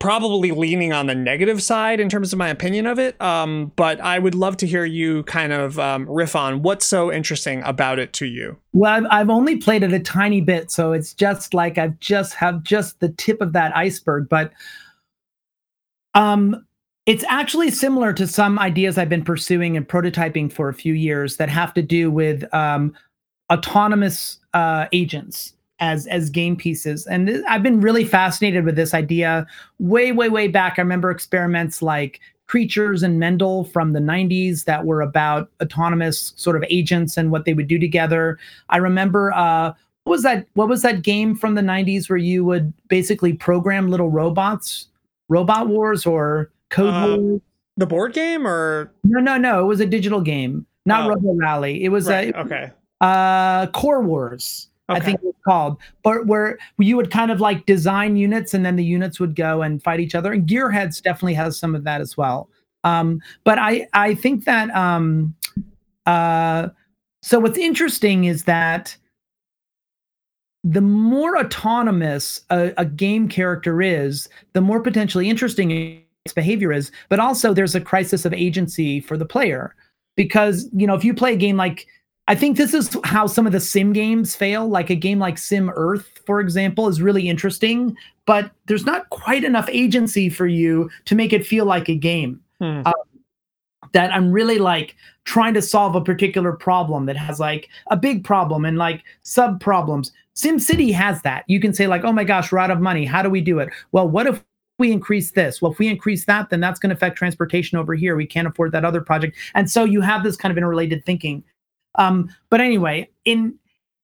[0.00, 3.20] probably leaning on the negative side in terms of my opinion of it.
[3.20, 7.12] Um, but I would love to hear you kind of um, riff on what's so
[7.12, 8.56] interesting about it to you.
[8.72, 12.34] Well, I've, I've only played it a tiny bit, so it's just like I've just
[12.34, 14.28] have just the tip of that iceberg.
[14.28, 14.52] But
[16.14, 16.66] um,
[17.04, 21.36] it's actually similar to some ideas I've been pursuing and prototyping for a few years
[21.36, 22.94] that have to do with um,
[23.52, 27.06] autonomous uh, agents as as game pieces.
[27.06, 29.46] And th- I've been really fascinated with this idea
[29.78, 30.74] way way way back.
[30.78, 36.56] I remember experiments like Creatures and Mendel from the 90s that were about autonomous sort
[36.56, 38.38] of agents and what they would do together.
[38.68, 39.72] I remember uh
[40.04, 43.88] what was that what was that game from the 90s where you would basically program
[43.88, 44.88] little robots?
[45.28, 47.40] Robot Wars or Code uh, Wars?
[47.76, 50.66] The board game or No, no, no, it was a digital game.
[50.84, 51.10] Not oh.
[51.10, 51.84] Robo Rally.
[51.84, 52.34] It was right.
[52.34, 52.72] a okay.
[53.00, 54.69] Uh Core Wars.
[54.90, 55.00] Okay.
[55.00, 58.76] I think it's called, but where you would kind of like design units and then
[58.76, 60.32] the units would go and fight each other.
[60.32, 62.48] And Gearheads definitely has some of that as well.
[62.82, 65.34] Um, but I I think that um,
[66.06, 66.68] uh,
[67.22, 68.96] so what's interesting is that
[70.64, 75.70] the more autonomous a, a game character is, the more potentially interesting
[76.24, 76.90] its behavior is.
[77.08, 79.74] But also, there's a crisis of agency for the player
[80.16, 81.86] because you know if you play a game like
[82.30, 84.68] I think this is how some of the sim games fail.
[84.68, 89.42] Like a game like Sim Earth, for example, is really interesting, but there's not quite
[89.42, 92.40] enough agency for you to make it feel like a game.
[92.60, 92.82] Hmm.
[92.84, 92.92] Uh,
[93.94, 98.22] that I'm really like trying to solve a particular problem that has like a big
[98.22, 100.12] problem and like sub problems.
[100.34, 101.42] Sim City has that.
[101.48, 103.04] You can say like, "Oh my gosh, we're out of money.
[103.04, 104.44] How do we do it?" Well, what if
[104.78, 105.60] we increase this?
[105.60, 108.14] Well, if we increase that, then that's going to affect transportation over here.
[108.14, 109.36] We can't afford that other project.
[109.56, 111.42] And so you have this kind of interrelated thinking.
[111.96, 113.54] Um, but anyway, in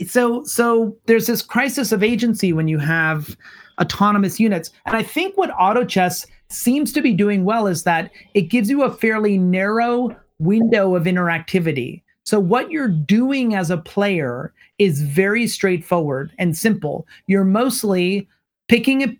[0.06, 3.36] so so there's this crisis of agency when you have
[3.80, 8.10] autonomous units, and I think what auto chess seems to be doing well is that
[8.34, 12.02] it gives you a fairly narrow window of interactivity.
[12.24, 17.06] So what you're doing as a player is very straightforward and simple.
[17.26, 18.28] You're mostly
[18.68, 19.16] picking a,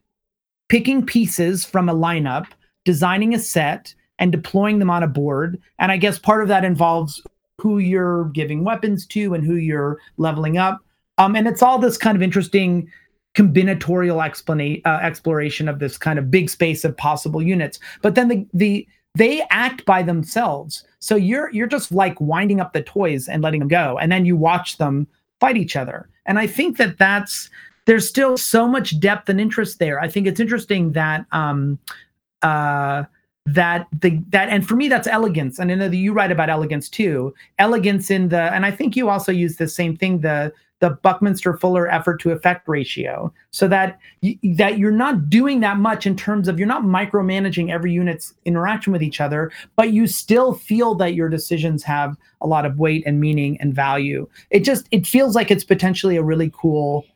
[0.68, 2.46] picking pieces from a lineup,
[2.84, 5.60] designing a set, and deploying them on a board.
[5.78, 7.22] And I guess part of that involves
[7.66, 10.78] who you're giving weapons to and who you're leveling up.
[11.18, 12.88] Um, and it's all this kind of interesting
[13.34, 17.80] combinatorial explanation uh, exploration of this kind of big space of possible units.
[18.02, 20.84] But then the the they act by themselves.
[21.00, 24.24] So you're you're just like winding up the toys and letting them go, and then
[24.24, 25.08] you watch them
[25.40, 26.08] fight each other.
[26.24, 27.50] And I think that that's
[27.86, 30.00] there's still so much depth and interest there.
[30.00, 31.80] I think it's interesting that um,
[32.42, 33.04] uh,
[33.46, 35.58] that the that and for me that's elegance.
[35.58, 37.32] And I know that you write about elegance too.
[37.58, 41.56] Elegance in the and I think you also use the same thing the the Buckminster
[41.56, 43.32] Fuller effort to effect ratio.
[43.50, 47.70] So that y- that you're not doing that much in terms of you're not micromanaging
[47.70, 52.46] every unit's interaction with each other but you still feel that your decisions have a
[52.46, 54.28] lot of weight and meaning and value.
[54.50, 57.06] It just it feels like it's potentially a really cool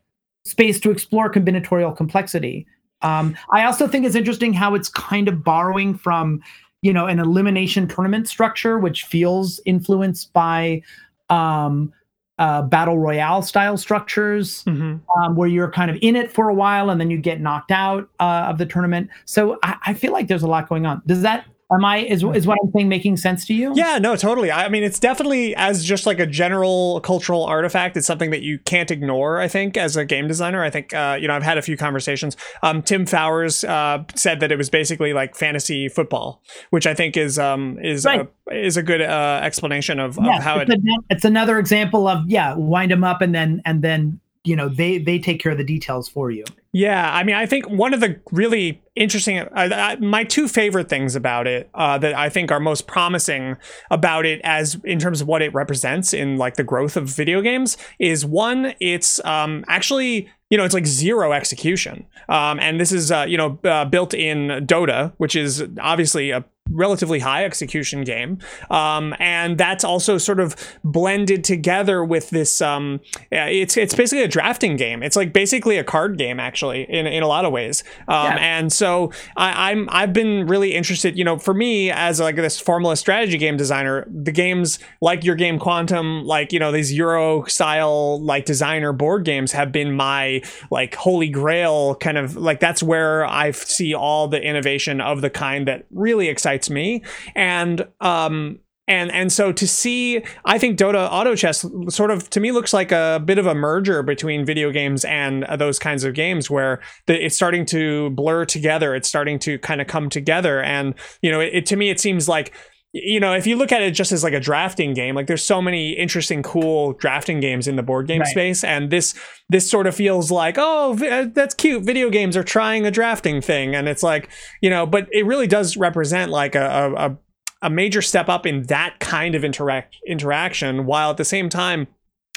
[0.44, 2.66] space to explore combinatorial complexity
[3.02, 6.42] um, I also think it's interesting how it's kind of borrowing from,
[6.82, 10.82] you know, an elimination tournament structure, which feels influenced by
[11.28, 11.92] um,
[12.38, 14.96] uh, battle royale style structures, mm-hmm.
[15.20, 17.70] um, where you're kind of in it for a while and then you get knocked
[17.70, 19.10] out uh, of the tournament.
[19.26, 21.02] So I, I, feel like there's a lot going on.
[21.04, 23.72] Does that am I is is what I'm saying making sense to you?
[23.74, 24.50] Yeah, no, totally.
[24.50, 27.96] I mean, it's definitely as just like a general cultural artifact.
[27.96, 29.40] It's something that you can't ignore.
[29.40, 31.76] I think as a game designer, I think uh, you know I've had a few
[31.76, 32.36] conversations.
[32.62, 37.16] Um, Tim Fowers uh, said that it was basically like fantasy football, which I think
[37.16, 38.28] is um, is right.
[38.50, 40.78] a, is a good uh, explanation of, yeah, of how it's it.
[40.78, 44.68] A, it's another example of yeah, wind them up and then and then you know
[44.68, 47.92] they they take care of the details for you yeah i mean i think one
[47.92, 52.50] of the really interesting uh, my two favorite things about it uh, that i think
[52.50, 53.56] are most promising
[53.90, 57.42] about it as in terms of what it represents in like the growth of video
[57.42, 62.04] games is one it's um, actually you know, it's like zero execution.
[62.28, 66.44] Um, and this is, uh, you know, uh, built in Dota, which is obviously a
[66.70, 68.38] relatively high execution game.
[68.70, 72.60] Um, and that's also sort of blended together with this.
[72.60, 75.02] Um, it's it's basically a drafting game.
[75.02, 77.82] It's like basically a card game, actually, in, in a lot of ways.
[78.08, 78.36] Um, yeah.
[78.40, 81.16] And so I, I'm I've been really interested.
[81.16, 85.34] You know, for me as like this formalist strategy game designer, the games like your
[85.34, 90.42] game Quantum, like you know these Euro style like designer board games have been my
[90.70, 95.30] like holy grail kind of like that's where I see all the innovation of the
[95.30, 97.02] kind that really excites excites me.
[97.34, 102.40] And um, and and so to see i think dota auto chess sort of to
[102.40, 106.14] me looks like a bit of a merger between video games and those kinds of
[106.14, 110.62] games where the, it's starting to blur together it's starting to kind of come together
[110.62, 112.52] and you know it, it, to me it seems like
[112.92, 115.44] you know if you look at it just as like a drafting game like there's
[115.44, 118.28] so many interesting cool drafting games in the board game right.
[118.28, 119.14] space and this
[119.48, 123.40] this sort of feels like oh uh, that's cute video games are trying a drafting
[123.40, 124.28] thing and it's like
[124.60, 128.64] you know but it really does represent like a, a, a major step up in
[128.64, 131.86] that kind of interact interaction while at the same time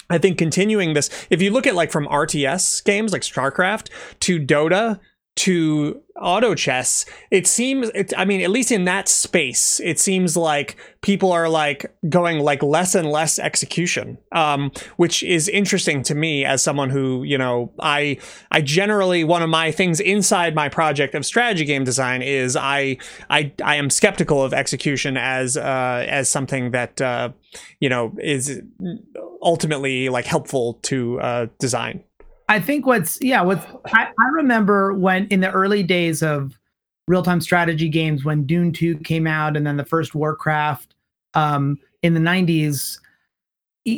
[0.10, 3.88] I think continuing this, if you look at like from RTS games like StarCraft
[4.20, 5.00] to Dota
[5.36, 10.38] to auto chess it seems it, i mean at least in that space it seems
[10.38, 16.14] like people are like going like less and less execution um, which is interesting to
[16.14, 18.16] me as someone who you know i
[18.52, 22.96] i generally one of my things inside my project of strategy game design is i
[23.32, 27.30] i i am skeptical of execution as uh as something that uh
[27.80, 28.62] you know is
[29.42, 32.04] ultimately like helpful to uh design
[32.54, 36.60] I think what's yeah, what's I, I remember when in the early days of
[37.08, 40.94] real-time strategy games when Dune 2 came out and then the first Warcraft
[41.34, 43.00] um, in the 90s,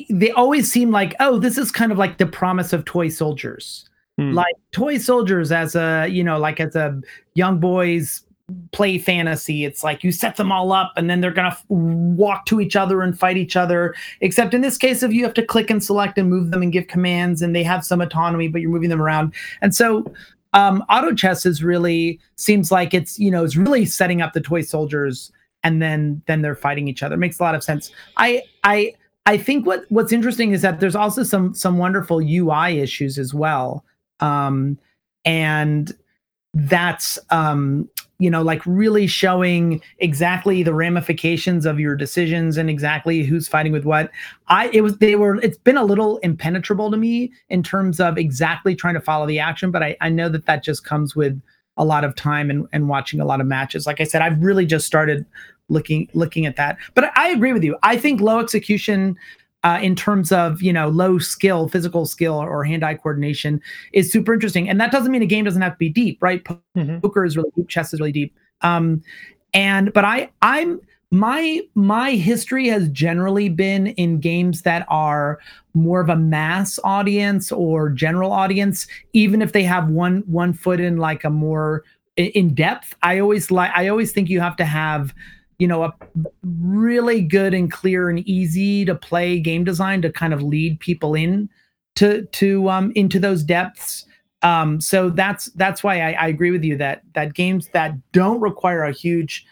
[0.09, 3.89] they always seemed like, oh, this is kind of like the promise of toy soldiers.
[4.17, 4.31] Hmm.
[4.31, 7.01] Like toy soldiers as a, you know, like as a
[7.33, 8.23] young boys
[8.71, 9.65] play fantasy.
[9.65, 12.61] It's like you set them all up and then they're going to f- walk to
[12.61, 13.95] each other and fight each other.
[14.21, 16.71] Except in this case, if you have to click and select and move them and
[16.71, 19.33] give commands and they have some autonomy, but you're moving them around.
[19.61, 20.11] And so
[20.53, 24.41] um, auto chess is really seems like it's, you know, it's really setting up the
[24.41, 25.31] toy soldiers
[25.63, 27.15] and then then they're fighting each other.
[27.15, 27.91] It makes a lot of sense.
[28.17, 28.93] I I
[29.25, 33.33] I think what what's interesting is that there's also some some wonderful UI issues as
[33.33, 33.83] well.
[34.19, 34.77] Um,
[35.25, 35.91] and
[36.55, 43.23] that's um, you know like really showing exactly the ramifications of your decisions and exactly
[43.23, 44.09] who's fighting with what.
[44.47, 48.17] I it was they were it's been a little impenetrable to me in terms of
[48.17, 51.39] exactly trying to follow the action but i, I know that that just comes with
[51.77, 53.85] a lot of time and, and watching a lot of matches.
[53.85, 55.25] Like i said i've really just started
[55.67, 56.77] looking looking at that.
[56.93, 57.77] But i agree with you.
[57.83, 59.17] I think low execution
[59.65, 63.59] uh, in terms of you know low skill, physical skill or hand-eye coordination
[63.91, 64.69] is super interesting.
[64.69, 66.43] And that doesn't mean a game doesn't have to be deep, right?
[66.43, 66.99] Mm-hmm.
[66.99, 68.33] Poker is really deep, chess is really deep.
[68.61, 69.01] Um,
[69.53, 70.79] and but I I'm
[71.11, 75.39] my my history has generally been in games that are
[75.73, 80.79] more of a mass audience or general audience even if they have one one foot
[80.79, 81.83] in like a more
[82.17, 85.13] in depth i always like i always think you have to have
[85.59, 85.93] you know a
[86.43, 91.15] really good and clear and easy to play game design to kind of lead people
[91.15, 91.49] in
[91.95, 94.05] to to um into those depths.
[94.41, 98.41] Um so that's that's why I, I agree with you that that games that don't
[98.41, 99.45] require a huge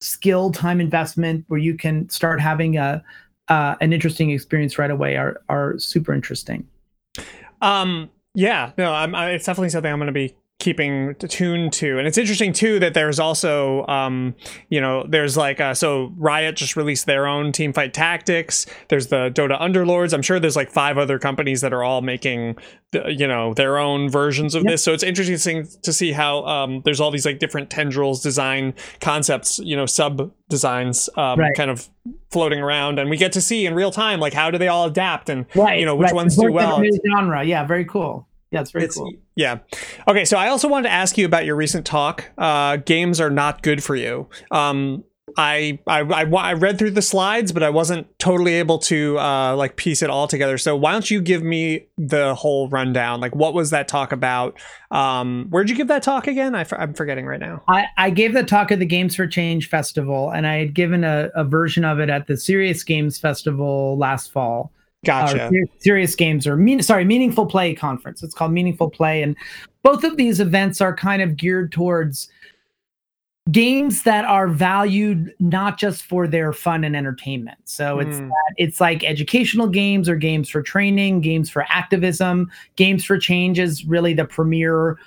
[0.00, 3.02] skill time investment where you can start having a
[3.48, 6.66] uh, an interesting experience right away are are super interesting.
[7.62, 11.98] Um yeah no I'm, I, it's definitely something i'm going to be keeping tuned to.
[11.98, 14.34] And it's interesting too that there's also um
[14.70, 18.64] you know there's like uh so riot just released their own team fight tactics.
[18.88, 20.14] There's the dota underlords.
[20.14, 22.56] I'm sure there's like five other companies that are all making
[22.92, 24.72] the, you know their own versions of yep.
[24.72, 24.82] this.
[24.82, 29.58] So it's interesting to see how um there's all these like different tendrils design concepts
[29.58, 31.54] you know sub designs um right.
[31.54, 31.88] kind of
[32.30, 32.98] floating around.
[32.98, 35.44] And we get to see in real time like how do they all adapt and
[35.54, 36.14] right, you know which right.
[36.14, 36.82] ones do well.
[37.06, 37.44] genre.
[37.44, 39.12] Yeah very cool yeah, it's very it's, cool.
[39.34, 39.58] Yeah.
[40.08, 42.30] Okay, so I also wanted to ask you about your recent talk.
[42.38, 44.28] Uh, games are not good for you.
[44.50, 45.04] Um,
[45.36, 49.56] I, I, I I read through the slides, but I wasn't totally able to uh,
[49.56, 50.56] like piece it all together.
[50.56, 53.20] So why don't you give me the whole rundown?
[53.20, 54.58] Like, what was that talk about?
[54.92, 56.54] Um, where'd you give that talk again?
[56.54, 57.62] I, am forgetting right now.
[57.68, 61.02] I, I gave the talk at the Games for Change festival, and I had given
[61.02, 64.72] a, a version of it at the Serious Games Festival last fall.
[65.06, 65.50] Gotcha.
[65.78, 68.22] Serious games or mean sorry meaningful play conference.
[68.22, 69.36] It's called meaningful play, and
[69.82, 72.28] both of these events are kind of geared towards
[73.52, 77.58] games that are valued not just for their fun and entertainment.
[77.64, 78.30] So it's mm.
[78.56, 83.84] it's like educational games or games for training, games for activism, games for change is
[83.84, 84.98] really the premier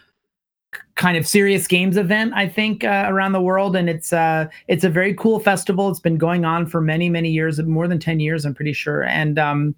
[0.95, 4.83] kind of serious games event I think uh, around the world and it's uh it's
[4.83, 5.89] a very cool festival.
[5.89, 9.03] It's been going on for many many years, more than 10 years I'm pretty sure.
[9.03, 9.75] And um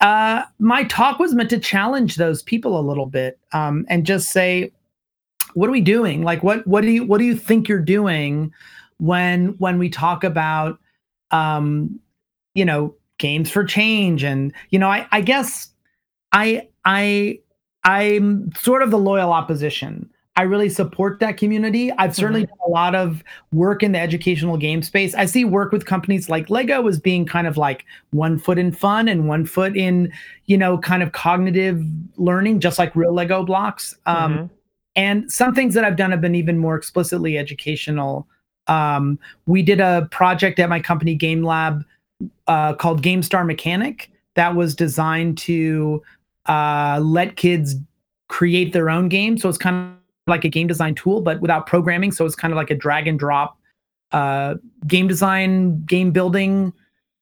[0.00, 4.30] uh my talk was meant to challenge those people a little bit um and just
[4.30, 4.72] say
[5.54, 6.22] what are we doing?
[6.22, 8.52] Like what what do you what do you think you're doing
[8.98, 10.78] when when we talk about
[11.32, 11.98] um
[12.54, 15.68] you know games for change and you know I I guess
[16.32, 17.40] I I
[17.84, 20.10] I'm sort of the loyal opposition.
[20.36, 21.92] I really support that community.
[21.92, 22.50] I've certainly mm-hmm.
[22.50, 23.22] done a lot of
[23.52, 25.14] work in the educational game space.
[25.14, 28.72] I see work with companies like Lego as being kind of like one foot in
[28.72, 30.12] fun and one foot in,
[30.46, 31.84] you know, kind of cognitive
[32.16, 33.94] learning, just like real Lego blocks.
[34.06, 34.46] Um, mm-hmm.
[34.96, 38.26] And some things that I've done have been even more explicitly educational.
[38.66, 41.84] Um, we did a project at my company, Gamelab,
[42.46, 46.02] uh, called Gamestar Mechanic, that was designed to
[46.46, 47.76] uh, let kids
[48.28, 49.38] create their own game.
[49.38, 52.12] So it's kind of like a game design tool, but without programming.
[52.12, 53.58] So it's kind of like a drag and drop
[54.12, 54.54] uh,
[54.86, 56.72] game design, game building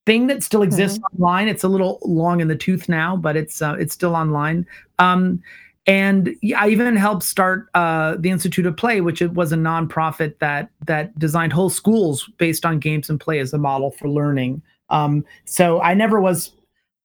[0.05, 1.23] thing that still exists mm-hmm.
[1.23, 1.49] online.
[1.49, 4.67] It's a little long in the tooth now, but it's uh, it's still online.
[4.99, 5.43] Um,
[5.87, 10.39] and I even helped start uh, the Institute of Play, which it was a nonprofit
[10.39, 14.63] that that designed whole schools based on games and play as a model for learning.
[14.91, 16.53] Um, so I never was,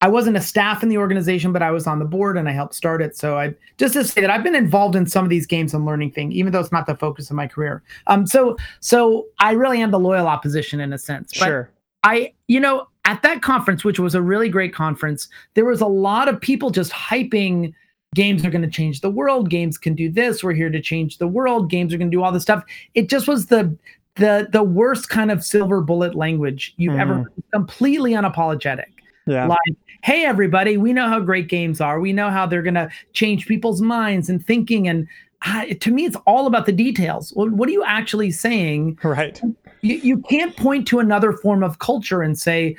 [0.02, 2.52] I wasn't a staff in the organization, but I was on the board and I
[2.52, 3.18] helped start it.
[3.18, 5.86] So I just to say that I've been involved in some of these games and
[5.86, 7.82] learning thing, even though it's not the focus of my career.
[8.06, 11.32] Um, so so I really am the loyal opposition in a sense.
[11.39, 11.72] But sure.
[12.04, 15.88] I, you know, at that conference, which was a really great conference, there was a
[15.88, 17.74] lot of people just hyping
[18.14, 21.18] games are going to change the world games can do this we're here to change
[21.18, 23.78] the world games are going to do all this stuff it just was the
[24.16, 27.02] the the worst kind of silver bullet language you've mm.
[27.02, 28.86] ever completely unapologetic
[29.28, 29.45] yeah.
[29.45, 29.60] like
[30.04, 32.00] hey everybody we know how great games are.
[32.00, 35.08] We know how they're going to change people's minds and thinking and
[35.45, 37.34] uh, to me it's all about the details.
[37.36, 39.00] Well, what are you actually saying?
[39.04, 39.39] Right.
[39.82, 42.76] You, you can't point to another form of culture and say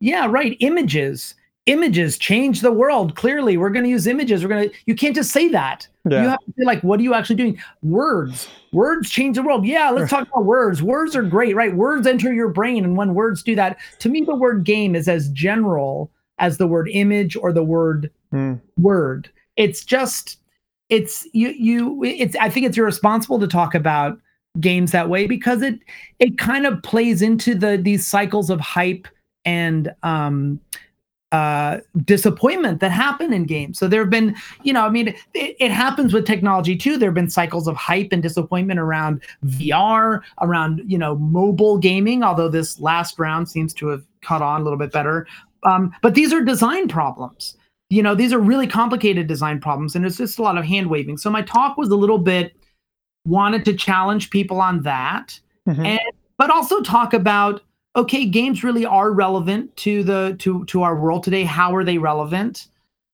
[0.00, 1.34] yeah right images.
[1.66, 3.56] Images change the world clearly.
[3.56, 4.42] We're going to use images.
[4.42, 5.86] We're going to you can't just say that.
[6.10, 6.22] Yeah.
[6.22, 7.58] you have to be like what are you actually doing?
[7.82, 8.48] Words.
[8.72, 9.64] Words change the world.
[9.64, 10.82] Yeah let's talk about words.
[10.82, 11.74] Words are great right?
[11.74, 15.08] Words enter your brain and when words do that to me the word game is
[15.08, 18.60] as general as the word image or the word mm.
[18.78, 20.38] word it's just
[20.88, 24.18] it's you you it's i think it's irresponsible to talk about
[24.60, 25.78] games that way because it
[26.18, 29.08] it kind of plays into the these cycles of hype
[29.44, 30.60] and um
[31.32, 33.78] uh, disappointment that happen in games.
[33.78, 36.98] So there have been, you know, I mean, it, it, happens with technology too.
[36.98, 42.22] There have been cycles of hype and disappointment around VR, around, you know, mobile gaming,
[42.22, 45.26] although this last round seems to have caught on a little bit better.
[45.64, 47.56] Um, but these are design problems.
[47.90, 50.88] You know, these are really complicated design problems, and it's just a lot of hand
[50.88, 51.18] waving.
[51.18, 52.56] So my talk was a little bit
[53.26, 55.38] wanted to challenge people on that,
[55.68, 55.84] mm-hmm.
[55.84, 56.00] and
[56.38, 57.62] but also talk about
[57.94, 61.44] okay, games really are relevant to the to to our world today.
[61.44, 62.66] How are they relevant?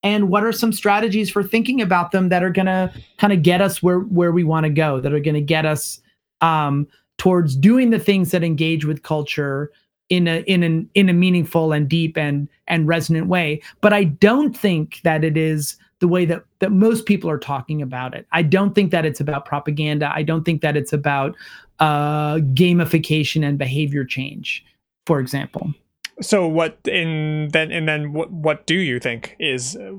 [0.05, 3.43] And what are some strategies for thinking about them that are going to kind of
[3.43, 5.01] get us where where we want to go?
[5.01, 6.01] That are going to get us
[6.41, 6.87] um,
[7.19, 9.73] towards doing the things that engage with culture
[10.09, 13.61] in a in an in a meaningful and deep and and resonant way.
[13.81, 17.83] But I don't think that it is the way that that most people are talking
[17.83, 18.27] about it.
[18.33, 20.11] I don't think that it's about propaganda.
[20.15, 21.35] I don't think that it's about
[21.79, 24.65] uh, gamification and behavior change,
[25.07, 25.73] for example.
[26.21, 29.93] So what in then and then what what do you think is uh,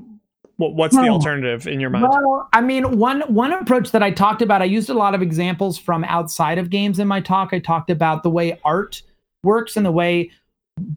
[0.56, 2.06] what, what's well, the alternative in your mind?
[2.08, 5.22] Well, I mean, one one approach that I talked about, I used a lot of
[5.22, 7.50] examples from outside of games in my talk.
[7.52, 9.02] I talked about the way art
[9.42, 10.30] works and the way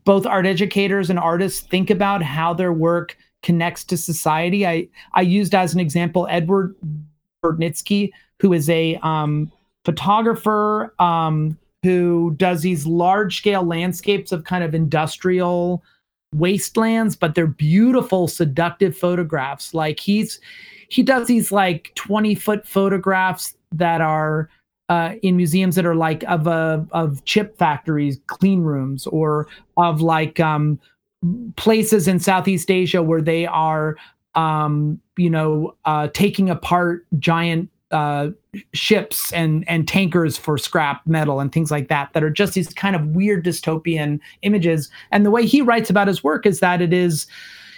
[0.05, 4.65] both art educators and artists think about how their work connects to society.
[4.65, 6.75] I I used as an example Edward
[7.43, 9.51] Burtynsky, who is a um,
[9.85, 15.83] photographer um, who does these large scale landscapes of kind of industrial
[16.33, 19.73] wastelands, but they're beautiful, seductive photographs.
[19.73, 20.39] Like he's
[20.89, 24.49] he does these like 20 foot photographs that are
[24.93, 30.01] uh, in museums that are like of a of chip factories, clean rooms, or of
[30.01, 30.79] like um,
[31.55, 33.97] places in Southeast Asia where they are,
[34.35, 38.27] um, you know, uh, taking apart giant uh,
[38.73, 42.71] ships and and tankers for scrap metal and things like that that are just these
[42.71, 44.91] kind of weird dystopian images.
[45.09, 47.25] And the way he writes about his work is that it is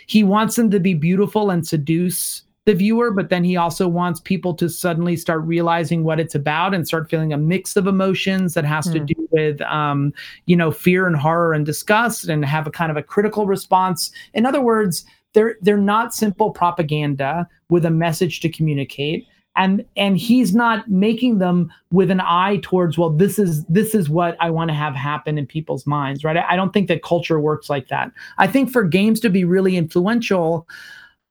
[0.08, 4.20] he wants them to be beautiful and seduce the viewer, but then he also wants
[4.20, 8.56] people to suddenly start realizing what it's about and start feeling a mix of emotions
[8.56, 8.94] that has mm.
[8.94, 9.06] to hmm.
[9.06, 10.14] do with, um,
[10.48, 14.12] you know, fear and horror and disgust, and have a kind of a critical response.
[14.34, 19.28] In other words, they're they're not simple propaganda with a message to communicate.
[19.58, 24.10] And and he's not making them with an eye towards well this is this is
[24.10, 27.04] what I want to have happen in people's minds right I, I don't think that
[27.04, 30.68] culture works like that I think for games to be really influential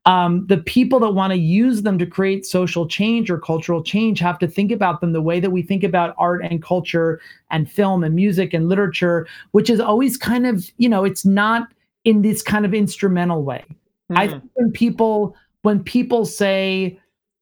[0.07, 4.19] um, the people that want to use them to create social change or cultural change
[4.21, 7.71] have to think about them the way that we think about art and culture and
[7.71, 11.69] film and music and literature, which is always kind of, you know, it's not
[12.05, 13.65] in this kind of instrumental way.
[14.13, 14.19] Mm.
[14.19, 17.01] I think when people when people say,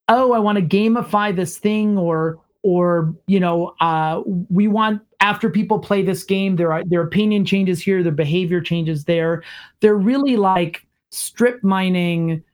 [0.09, 5.51] "Oh, I want to gamify this thing," or or you know, uh, we want after
[5.51, 9.43] people play this game, their their opinion changes here, their behavior changes there.
[9.81, 12.45] They're really like strip mining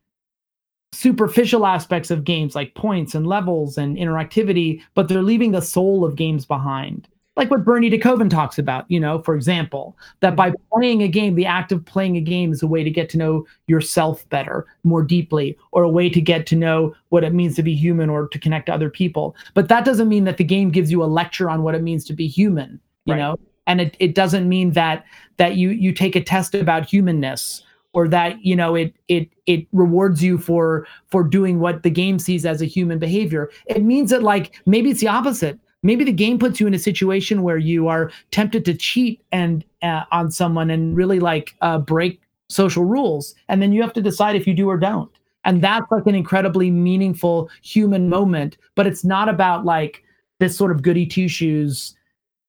[0.93, 6.05] superficial aspects of games like points and levels and interactivity, but they're leaving the soul
[6.05, 7.09] of games behind.
[7.36, 10.62] Like what Bernie DeKoven talks about, you know, for example, that by mm-hmm.
[10.72, 13.16] playing a game, the act of playing a game is a way to get to
[13.16, 17.55] know yourself better, more deeply, or a way to get to know what it means
[17.55, 19.36] to be human or to connect to other people.
[19.55, 22.05] But that doesn't mean that the game gives you a lecture on what it means
[22.07, 23.20] to be human, you right.
[23.20, 23.39] know?
[23.68, 25.05] And it, it doesn't mean that
[25.36, 27.62] that you you take a test about humanness
[27.99, 32.20] or that you know it it it rewards you for for doing what the game
[32.20, 33.51] sees as a human behavior.
[33.66, 35.59] It means that like maybe it's the opposite.
[35.82, 39.64] Maybe the game puts you in a situation where you are tempted to cheat and
[39.82, 43.34] uh, on someone and really like uh, break social rules.
[43.49, 45.11] And then you have to decide if you do or don't.
[45.44, 48.59] And that's like an incredibly meaningful human moment.
[48.76, 50.05] But it's not about like
[50.38, 51.96] this sort of goody two shoes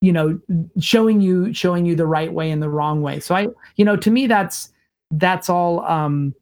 [0.02, 0.40] you know
[0.80, 3.20] showing you showing you the right way and the wrong way.
[3.20, 3.48] So i
[3.78, 4.72] you know to me that's
[5.12, 6.34] that's all um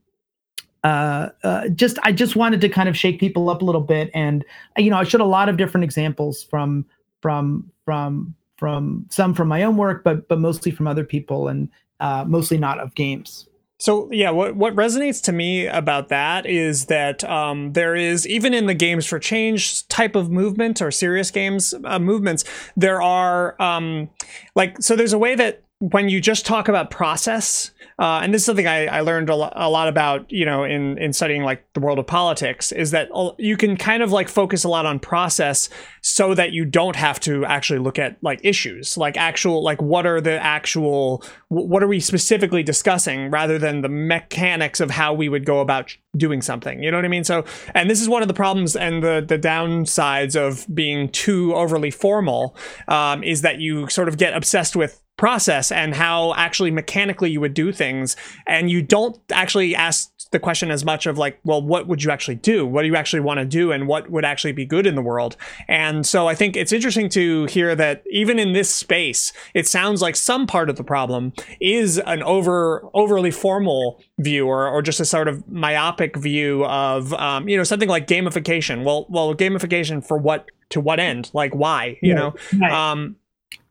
[0.83, 4.09] uh, uh, just I just wanted to kind of shake people up a little bit,
[4.13, 4.45] and
[4.77, 6.85] you know I showed a lot of different examples from
[7.21, 11.69] from from from some from my own work, but but mostly from other people, and
[11.99, 13.47] uh, mostly not of games.
[13.79, 18.53] So yeah, what what resonates to me about that is that um, there is even
[18.53, 22.43] in the games for change type of movement or serious games uh, movements,
[22.75, 24.09] there are um,
[24.55, 28.43] like so there's a way that when you just talk about process uh, and this
[28.43, 31.41] is something I, I learned a, lo- a, lot about, you know, in, in studying
[31.41, 33.09] like the world of politics, is that
[33.39, 35.67] you can kind of like focus a lot on process
[36.03, 40.05] so that you don't have to actually look at like issues, like actual, like what
[40.05, 45.27] are the actual, what are we specifically discussing rather than the mechanics of how we
[45.27, 46.83] would go about doing something.
[46.83, 47.23] You know what I mean?
[47.23, 51.55] So, and this is one of the problems and the the downsides of being too
[51.55, 52.55] overly formal
[52.87, 57.41] um, is that you sort of get obsessed with process and how actually mechanically you
[57.41, 58.15] would do things.
[58.45, 62.11] And you don't actually ask the question as much of like well what would you
[62.11, 62.65] actually do?
[62.65, 65.01] What do you actually want to do and what would actually be good in the
[65.01, 65.37] world?
[65.67, 70.01] And so i think it's interesting to hear that even in this space it sounds
[70.01, 74.99] like some part of the problem is an over overly formal view or, or just
[74.99, 78.83] a sort of myopic view of um, you know something like gamification.
[78.83, 81.29] Well well gamification for what to what end?
[81.33, 82.35] Like why you yeah, know?
[82.59, 82.91] right.
[82.91, 83.15] um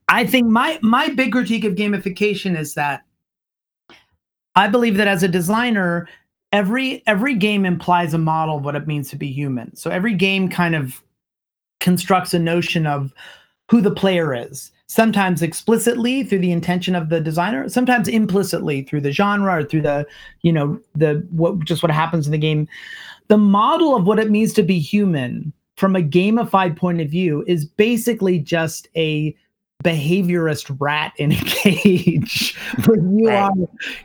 [0.09, 3.03] I think my my big critique of gamification is that
[4.55, 6.09] I believe that as a designer,
[6.53, 9.75] every every game implies a model of what it means to be human.
[9.77, 11.03] So every game kind of
[11.81, 13.13] constructs a notion of
[13.71, 14.71] who the player is.
[14.89, 19.83] Sometimes explicitly through the intention of the designer, sometimes implicitly through the genre or through
[19.83, 20.07] the,
[20.43, 22.69] you know, the what just what happens in the game.
[23.27, 27.45] The model of what it means to be human from a gamified point of view
[27.49, 29.37] is basically just a
[29.87, 33.37] behaviorist rat in a cage where you right.
[33.37, 33.53] are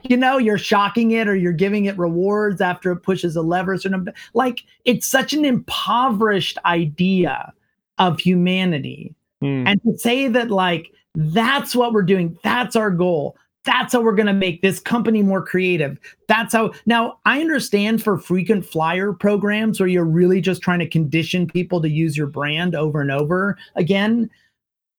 [0.03, 3.73] you know you're shocking it or you're giving it rewards after it pushes a lever
[3.73, 4.03] or
[4.35, 7.51] like it's such an impoverished idea
[7.97, 9.67] of humanity mm.
[9.67, 14.15] and to say that like that's what we're doing that's our goal that's how we're
[14.15, 19.13] going to make this company more creative that's how now i understand for frequent flyer
[19.13, 23.11] programs where you're really just trying to condition people to use your brand over and
[23.11, 24.29] over again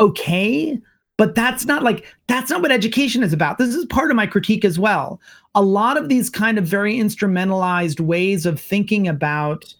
[0.00, 0.80] okay
[1.18, 4.26] but that's not like that's not what education is about this is part of my
[4.26, 5.20] critique as well
[5.54, 9.74] a lot of these kind of very instrumentalized ways of thinking about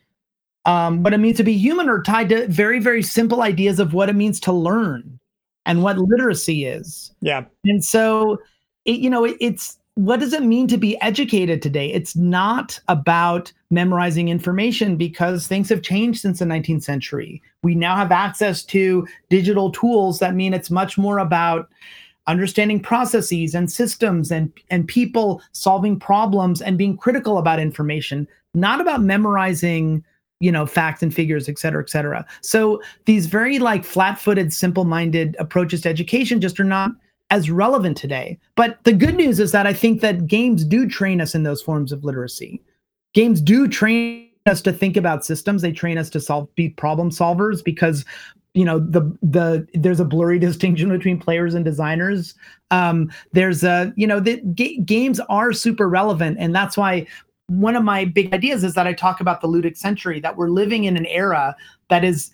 [0.65, 3.95] um, what it means to be human are tied to very, very simple ideas of
[3.95, 5.19] what it means to learn
[5.67, 7.13] and what literacy is.
[7.21, 7.45] Yeah.
[7.65, 8.39] And so,
[8.85, 11.93] it, you know, it, it's what does it mean to be educated today?
[11.93, 17.43] It's not about memorizing information because things have changed since the 19th century.
[17.62, 21.68] We now have access to digital tools that mean it's much more about
[22.26, 28.80] understanding processes and systems and and people solving problems and being critical about information, not
[28.80, 30.05] about memorizing
[30.40, 35.36] you know facts and figures et cetera et cetera so these very like flat-footed simple-minded
[35.38, 36.90] approaches to education just are not
[37.33, 38.39] as relevant today.
[38.57, 41.62] But the good news is that i think that games do train us in those
[41.62, 42.62] forms of literacy.
[43.14, 45.62] Games do train us to think about systems.
[45.62, 48.05] They train us to solve be problem solvers because
[48.53, 52.35] you know the the there's a blurry distinction between players and designers.
[52.70, 56.37] Um there's a you know the g- games are super relevant.
[56.39, 57.07] And that's why
[57.47, 60.51] one of my big ideas is that I talk about the ludic century, that we're
[60.51, 61.57] living in an era
[61.89, 62.30] that is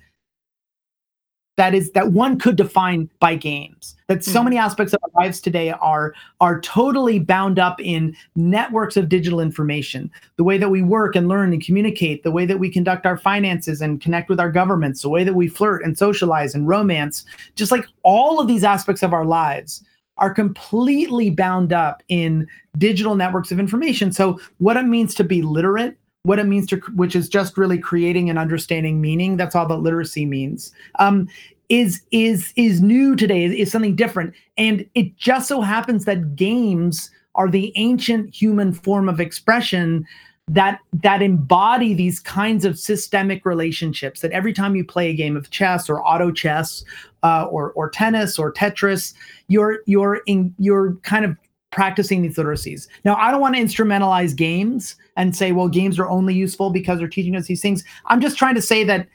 [1.58, 4.44] that is that one could define by games that so mm-hmm.
[4.44, 9.40] many aspects of our lives today are are totally bound up in networks of digital
[9.40, 13.04] information the way that we work and learn and communicate the way that we conduct
[13.04, 16.66] our finances and connect with our governments the way that we flirt and socialize and
[16.66, 17.24] romance
[17.56, 19.84] just like all of these aspects of our lives
[20.18, 22.46] are completely bound up in
[22.76, 24.12] digital networks of information.
[24.12, 27.78] So, what it means to be literate, what it means to, which is just really
[27.78, 29.36] creating and understanding meaning.
[29.36, 30.72] That's all that literacy means.
[30.98, 31.28] Um,
[31.68, 33.44] is is is new today.
[33.44, 39.08] Is something different, and it just so happens that games are the ancient human form
[39.08, 40.06] of expression
[40.48, 45.36] that that embody these kinds of systemic relationships that every time you play a game
[45.36, 46.84] of chess or auto chess
[47.22, 49.12] uh, or or tennis or tetris
[49.48, 51.36] you're you're in you're kind of
[51.78, 52.88] practicing these literacies.
[53.04, 56.98] Now i don't want to instrumentalize games and say well games are only useful because
[56.98, 57.84] they're teaching us these things.
[58.06, 59.06] I'm just trying to say that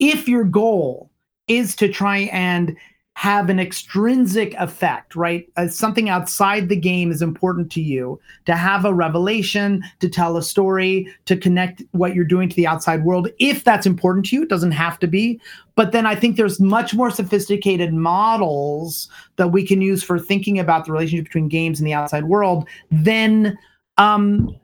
[0.00, 1.08] if your goal
[1.46, 2.76] is to try and
[3.20, 5.46] have an extrinsic effect, right?
[5.58, 10.38] Uh, something outside the game is important to you to have a revelation, to tell
[10.38, 13.28] a story, to connect what you're doing to the outside world.
[13.38, 15.38] If that's important to you, it doesn't have to be.
[15.74, 20.58] But then I think there's much more sophisticated models that we can use for thinking
[20.58, 23.58] about the relationship between games and the outside world than
[23.98, 24.56] um,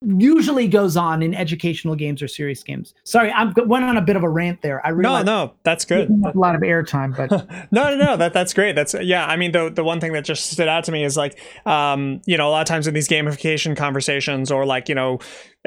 [0.00, 2.94] usually goes on in educational games or serious games.
[3.04, 4.84] Sorry, I went on a bit of a rant there.
[4.86, 6.08] I really no, no, that's good.
[6.10, 7.30] A lot of airtime, but
[7.72, 8.76] no, no, no, that that's great.
[8.76, 9.26] That's yeah.
[9.26, 12.20] I mean, the the one thing that just stood out to me is like, um,
[12.26, 15.18] you know, a lot of times in these gamification conversations or like, you know,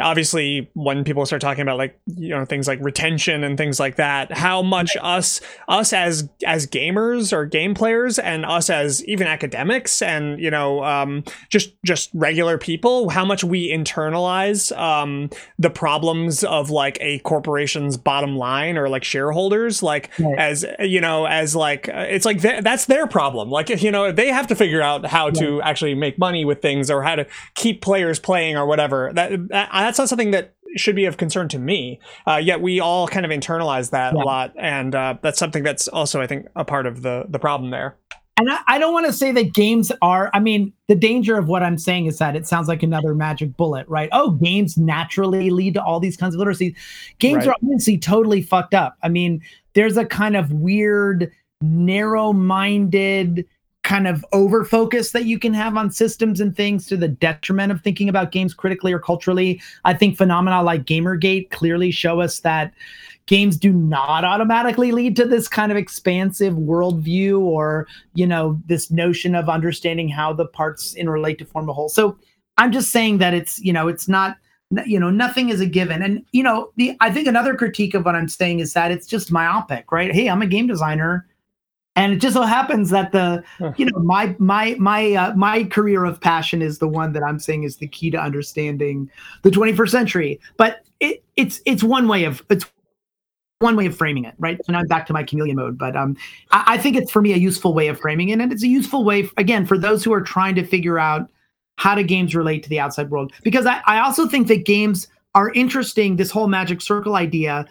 [0.02, 3.96] obviously when people start talking about like you know things like retention and things like
[3.96, 9.28] that how much us us as as gamers or game players and us as even
[9.28, 15.30] academics and you know um, just just regular people how much we internalize um,
[15.60, 20.38] the problems of like a corporation's bottom line or like shareholders like right.
[20.38, 24.12] as you know as like uh, it's like th- that's their problem like you know
[24.12, 25.36] they have to figure out how right.
[25.36, 27.26] to actually make money with things or how to
[27.56, 31.50] keep players playing or whatever that, that that's not something that should be of concern
[31.50, 32.00] to me.
[32.26, 34.22] Uh, yet we all kind of internalize that yeah.
[34.22, 37.40] a lot, and uh, that's something that's also, I think, a part of the the
[37.40, 37.98] problem there.
[38.38, 40.32] And I, I don't want to say that games are.
[40.34, 43.58] I mean, the danger of what I'm saying is that it sounds like another magic
[43.58, 44.08] bullet, right?
[44.14, 46.74] Oh, games naturally lead to all these kinds of literacy.
[47.20, 47.50] Games right.
[47.50, 48.96] are obviously totally fucked up.
[49.04, 49.42] I mean,
[49.74, 53.46] there's a kind of weird, narrow-minded
[53.92, 57.74] kind of over focus that you can have on systems and things to the detriment
[57.74, 59.62] of thinking about games critically or culturally.
[59.84, 62.74] I think phenomena like Gamergate clearly show us that
[63.26, 68.92] games do not automatically lead to this kind of expansive worldview or, you know, this
[68.92, 71.90] notion of understanding how the parts interrelate to form a whole.
[71.90, 72.18] So
[72.58, 74.38] I'm just saying that it's, you know, it's not
[74.86, 78.06] you know nothing is a given and you know the i think another critique of
[78.06, 81.28] what i'm saying is that it's just myopic right hey i'm a game designer
[81.96, 83.44] and it just so happens that the
[83.78, 87.40] you know my my my uh, my career of passion is the one that i'm
[87.40, 89.10] saying is the key to understanding
[89.42, 90.40] the 21st century.
[90.58, 92.66] But it, it's it's one way of it's
[93.60, 94.60] one way of framing it right?
[94.66, 96.16] So now i'm back to my chameleon mode but um
[96.52, 98.40] I, I think it's for me a useful way of framing it.
[98.40, 101.30] And it's a useful way again for those who are trying to figure out
[101.78, 103.34] how do games relate to the outside world.
[103.44, 107.66] Because I, I also think that games are interesting this whole magic circle idea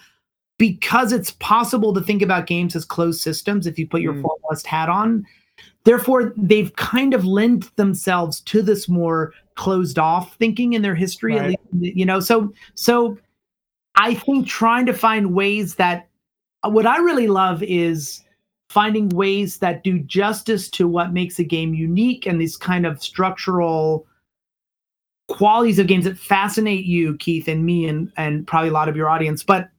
[0.60, 4.20] because it's possible to think about games as closed systems if you put your mm.
[4.20, 5.24] formalist hat on.
[5.84, 11.36] Therefore, they've kind of lent themselves to this more closed off thinking in their history.
[11.36, 11.58] Right.
[11.72, 13.16] Least, you know, so so
[13.94, 16.08] I think trying to find ways that
[16.62, 18.22] what I really love is
[18.68, 23.02] finding ways that do justice to what makes a game unique and these kind of
[23.02, 24.06] structural
[25.28, 28.96] qualities of games that fascinate you, Keith, and me, and and probably a lot of
[28.96, 29.42] your audience.
[29.42, 29.70] But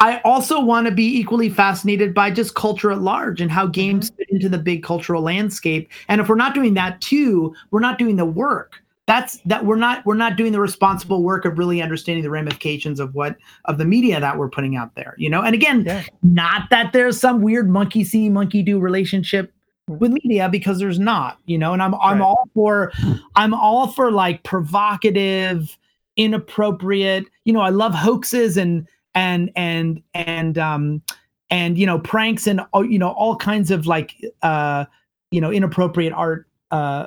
[0.00, 4.10] I also want to be equally fascinated by just culture at large and how games
[4.10, 4.16] mm-hmm.
[4.16, 5.90] fit into the big cultural landscape.
[6.08, 8.82] And if we're not doing that too, we're not doing the work.
[9.06, 13.00] That's that we're not we're not doing the responsible work of really understanding the ramifications
[13.00, 15.14] of what of the media that we're putting out there.
[15.18, 16.04] You know, and again, yeah.
[16.22, 19.52] not that there's some weird monkey see monkey do relationship
[19.88, 21.38] with media because there's not.
[21.46, 22.24] You know, and I'm I'm right.
[22.24, 22.92] all for
[23.34, 25.76] I'm all for like provocative,
[26.16, 27.26] inappropriate.
[27.44, 28.86] You know, I love hoaxes and
[29.20, 31.02] and and and um
[31.50, 34.86] and you know pranks and uh, you know all kinds of like uh
[35.30, 37.06] you know inappropriate art uh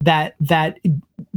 [0.00, 0.78] that that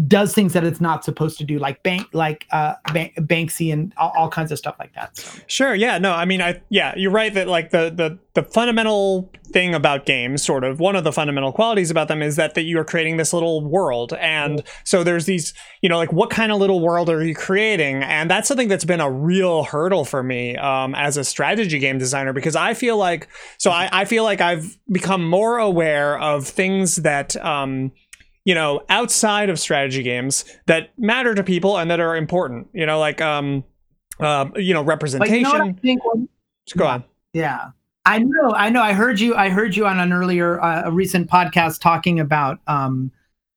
[0.08, 3.94] does things that it's not supposed to do like bank like uh bank, banksy and
[3.98, 5.42] all, all, kinds of stuff like that so.
[5.48, 9.30] sure yeah no i mean i yeah you're right that like the the the fundamental
[9.48, 12.62] thing about games sort of one of the fundamental qualities about them is that that
[12.62, 16.52] you are creating this little world and so there's these you know like what kind
[16.52, 20.22] of little world are you creating and that's something that's been a real hurdle for
[20.24, 24.24] me um, as a strategy game designer because i feel like so i, I feel
[24.24, 27.92] like i've become more aware of things that um,
[28.46, 32.68] you know, outside of strategy games that matter to people and that are important.
[32.74, 33.64] You know, like um,
[34.20, 35.80] uh, you know, representation.
[35.82, 36.28] You know
[36.76, 37.04] go on.
[37.34, 37.72] Yeah,
[38.06, 38.54] I know.
[38.56, 38.82] I know.
[38.82, 39.36] I heard you.
[39.36, 43.12] I heard you on an earlier, uh, a recent podcast talking about um,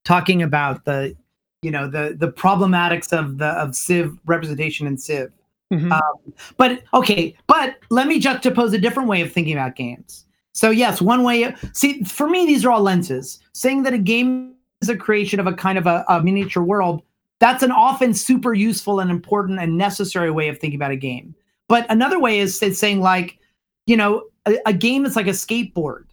[0.05, 1.17] talking about the,
[1.63, 5.33] you know, the the problematics of the of Civ representation in Civ.
[5.73, 5.93] Mm-hmm.
[5.93, 10.27] Um, but okay, but let me juxtapose a different way of thinking about games.
[10.53, 11.55] So yes, one way.
[11.73, 13.41] See, for me, these are all lenses.
[13.55, 14.54] Saying that a game
[14.89, 17.03] a creation of a kind of a, a miniature world,
[17.41, 21.35] that's an often super useful and important and necessary way of thinking about a game.
[21.69, 23.39] But another way is, is saying like,
[23.87, 26.05] you know, a, a game is like a skateboard.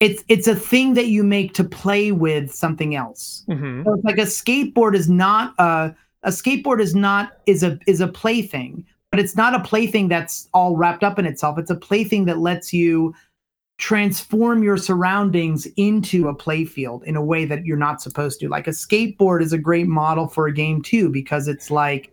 [0.00, 3.44] It's it's a thing that you make to play with something else.
[3.48, 3.84] Mm-hmm.
[3.84, 5.94] So it's like a skateboard is not a
[6.24, 10.48] a skateboard is not is a is a plaything, but it's not a plaything that's
[10.52, 11.58] all wrapped up in itself.
[11.58, 13.14] It's a plaything that lets you
[13.78, 18.48] transform your surroundings into a playfield in a way that you're not supposed to.
[18.48, 22.12] Like a skateboard is a great model for a game too because it's like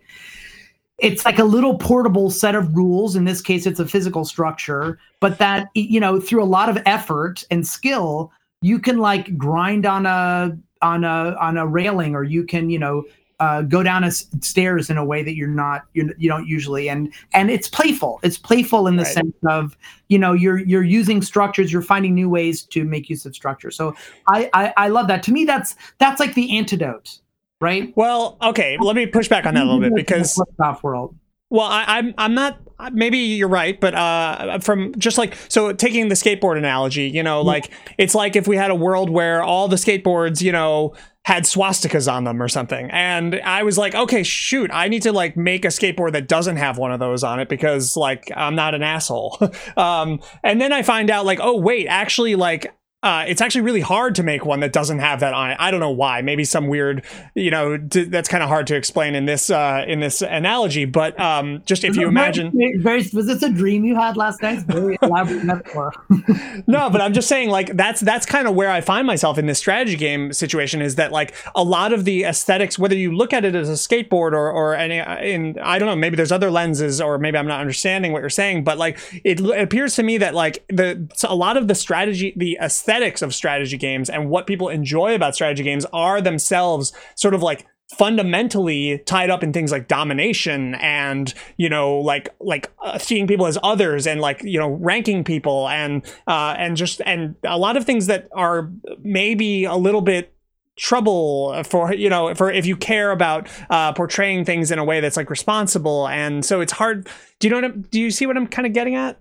[0.97, 4.99] it's like a little portable set of rules in this case it's a physical structure
[5.19, 8.31] but that you know through a lot of effort and skill
[8.61, 12.77] you can like grind on a on a on a railing or you can you
[12.77, 13.03] know
[13.41, 16.87] uh, go down a stairs in a way that you're not you're, you don't usually.
[16.87, 18.19] And and it's playful.
[18.21, 19.13] It's playful in the right.
[19.13, 19.75] sense of
[20.09, 23.71] you know you're you're using structures you're finding new ways to make use of structure.
[23.71, 23.95] So
[24.27, 25.23] I, I i love that.
[25.23, 27.19] To me that's that's like the antidote
[27.59, 27.91] right?
[27.95, 30.39] Well okay let me push back on that a little bit because
[30.83, 31.15] world.
[31.51, 32.59] Well, I, I'm I'm not.
[32.91, 37.41] Maybe you're right, but uh, from just like so, taking the skateboard analogy, you know,
[37.41, 41.43] like it's like if we had a world where all the skateboards, you know, had
[41.43, 42.89] swastikas on them or something.
[42.91, 46.57] And I was like, okay, shoot, I need to like make a skateboard that doesn't
[46.57, 49.37] have one of those on it because like I'm not an asshole.
[49.77, 52.73] um, and then I find out like, oh wait, actually like
[53.03, 55.57] uh, it's actually really hard to make one that doesn't have that on it.
[55.59, 56.21] I don't know why.
[56.21, 59.83] Maybe some weird, you know, d- that's kind of hard to explain in this uh,
[59.87, 60.85] in this analogy.
[60.85, 64.59] But um, just if you imagine, very, was this a dream you had last night?
[64.67, 65.91] Very elaborate metaphor.
[66.67, 69.47] no, but I'm just saying, like that's that's kind of where I find myself in
[69.47, 70.79] this strategy game situation.
[70.79, 73.73] Is that like a lot of the aesthetics, whether you look at it as a
[73.73, 77.47] skateboard or or any, in I don't know, maybe there's other lenses, or maybe I'm
[77.47, 78.63] not understanding what you're saying.
[78.63, 82.33] But like it, it appears to me that like the a lot of the strategy,
[82.35, 86.91] the aesthetic aesthetics of strategy games and what people enjoy about strategy games are themselves
[87.15, 87.65] sort of like
[87.97, 93.45] fundamentally tied up in things like domination and you know like like uh, seeing people
[93.45, 97.77] as others and like you know ranking people and uh and just and a lot
[97.77, 98.69] of things that are
[99.03, 100.33] maybe a little bit
[100.77, 104.99] trouble for you know for if you care about uh portraying things in a way
[104.99, 106.07] that's like responsible.
[106.07, 107.07] And so it's hard.
[107.39, 109.19] Do you know what I'm, do you see what i'm kind of getting at?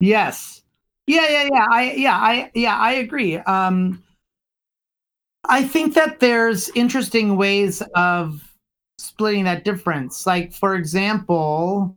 [0.00, 0.55] Yes
[1.06, 1.66] yeah, yeah, yeah.
[1.70, 3.36] I yeah, I yeah, I agree.
[3.38, 4.02] Um
[5.48, 8.52] I think that there's interesting ways of
[8.98, 10.26] splitting that difference.
[10.26, 11.94] Like for example,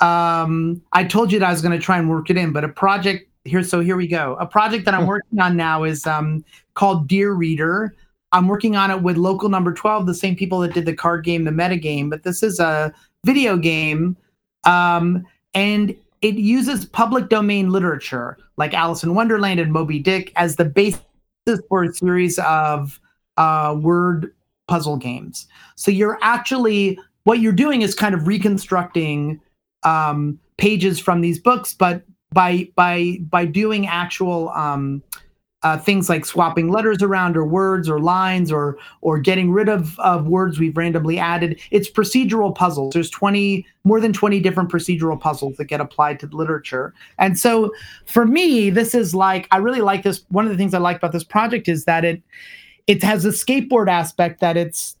[0.00, 2.64] um I told you that I was going to try and work it in, but
[2.64, 4.36] a project here so here we go.
[4.38, 6.44] A project that I'm working on now is um
[6.74, 7.94] called Dear Reader.
[8.30, 11.22] I'm working on it with local number 12, the same people that did the card
[11.24, 12.94] game, the meta game, but this is a
[13.24, 14.16] video game.
[14.64, 20.56] Um and it uses public domain literature like Alice in Wonderland and Moby Dick as
[20.56, 21.02] the basis
[21.68, 23.00] for a series of
[23.36, 24.32] uh, word
[24.68, 25.48] puzzle games.
[25.76, 29.40] So you're actually what you're doing is kind of reconstructing
[29.84, 32.02] um, pages from these books, but
[32.32, 35.02] by by by doing actual um,
[35.62, 39.98] uh, things like swapping letters around or words or lines or or getting rid of,
[40.00, 41.60] of words we've randomly added.
[41.70, 42.94] It's procedural puzzles.
[42.94, 46.92] There's 20 more than 20 different procedural puzzles that get applied to literature.
[47.18, 47.72] And so
[48.06, 50.24] for me, this is like I really like this.
[50.30, 52.22] One of the things I like about this project is that it
[52.86, 54.96] it has a skateboard aspect that it's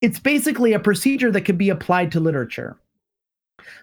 [0.00, 2.76] it's basically a procedure that could be applied to literature.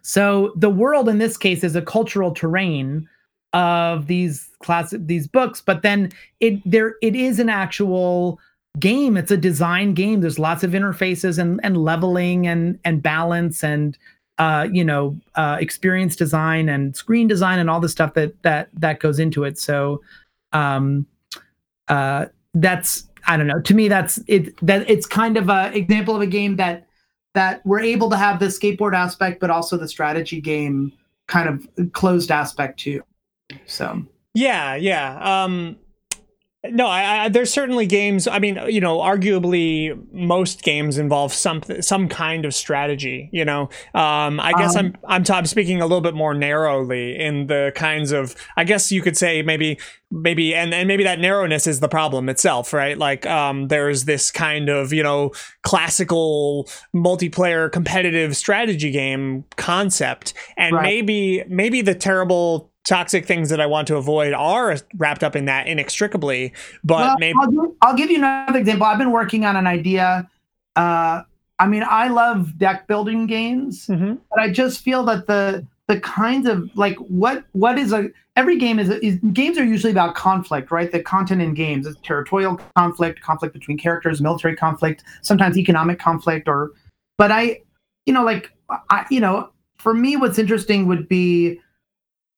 [0.01, 3.07] So the world in this case is a cultural terrain
[3.53, 8.39] of these class these books, but then it there it is an actual
[8.79, 9.17] game.
[9.17, 10.21] It's a design game.
[10.21, 13.97] There's lots of interfaces and and leveling and and balance and
[14.37, 18.69] uh, you know uh, experience design and screen design and all the stuff that that
[18.73, 19.59] that goes into it.
[19.59, 20.01] So
[20.53, 21.05] um,
[21.87, 23.61] uh, that's I don't know.
[23.61, 24.55] To me, that's it.
[24.65, 26.87] That it's kind of a example of a game that
[27.33, 30.91] that we're able to have the skateboard aspect, but also the strategy game
[31.27, 33.01] kind of closed aspect too.
[33.65, 35.43] So yeah, yeah.
[35.43, 35.77] Um,
[36.63, 38.27] no, I, I, there's certainly games.
[38.27, 43.29] I mean, you know, arguably most games involve some some kind of strategy.
[43.33, 43.63] You know,
[43.95, 47.47] um, I guess um, I'm I'm, t- I'm speaking a little bit more narrowly in
[47.47, 48.35] the kinds of.
[48.57, 49.79] I guess you could say maybe
[50.11, 52.95] maybe and, and maybe that narrowness is the problem itself, right?
[52.95, 55.31] Like, um, there's this kind of you know
[55.63, 60.83] classical multiplayer competitive strategy game concept, and right.
[60.83, 65.45] maybe maybe the terrible toxic things that I want to avoid are wrapped up in
[65.45, 66.53] that inextricably.
[66.83, 68.85] But well, maybe I'll give, I'll give, you another example.
[68.85, 70.29] I've been working on an idea.
[70.75, 71.23] Uh,
[71.59, 74.15] I mean, I love deck building games, mm-hmm.
[74.29, 78.57] but I just feel that the the kinds of like what what is a every
[78.57, 80.91] game is, is games are usually about conflict, right?
[80.91, 86.47] The content in games is territorial conflict, conflict between characters, military conflict, sometimes economic conflict,
[86.47, 86.71] or
[87.17, 87.61] but I,
[88.05, 88.51] you know, like
[88.89, 91.59] I, you know, for me, what's interesting would be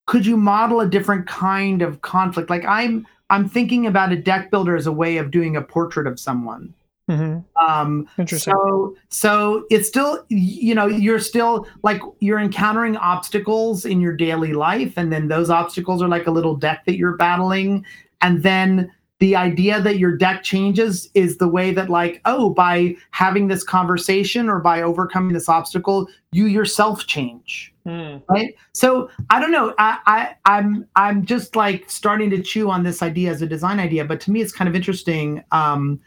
[0.05, 2.49] could you model a different kind of conflict?
[2.49, 6.07] Like i'm i'm thinking about a deck builder as a way of doing a portrait
[6.07, 6.73] of someone.
[7.09, 7.67] Mm-hmm.
[7.67, 8.53] um interesting.
[8.53, 14.53] so so it's still you know you're still like you're encountering obstacles in your daily
[14.53, 17.85] life and then those obstacles are like a little deck that you're battling.
[18.21, 18.89] And then
[19.19, 23.63] the idea that your deck changes is the way that like oh by having this
[23.63, 28.21] conversation or by overcoming this obstacle you yourself change mm.
[28.29, 32.83] right so i don't know I, I i'm i'm just like starting to chew on
[32.83, 35.99] this idea as a design idea but to me it's kind of interesting um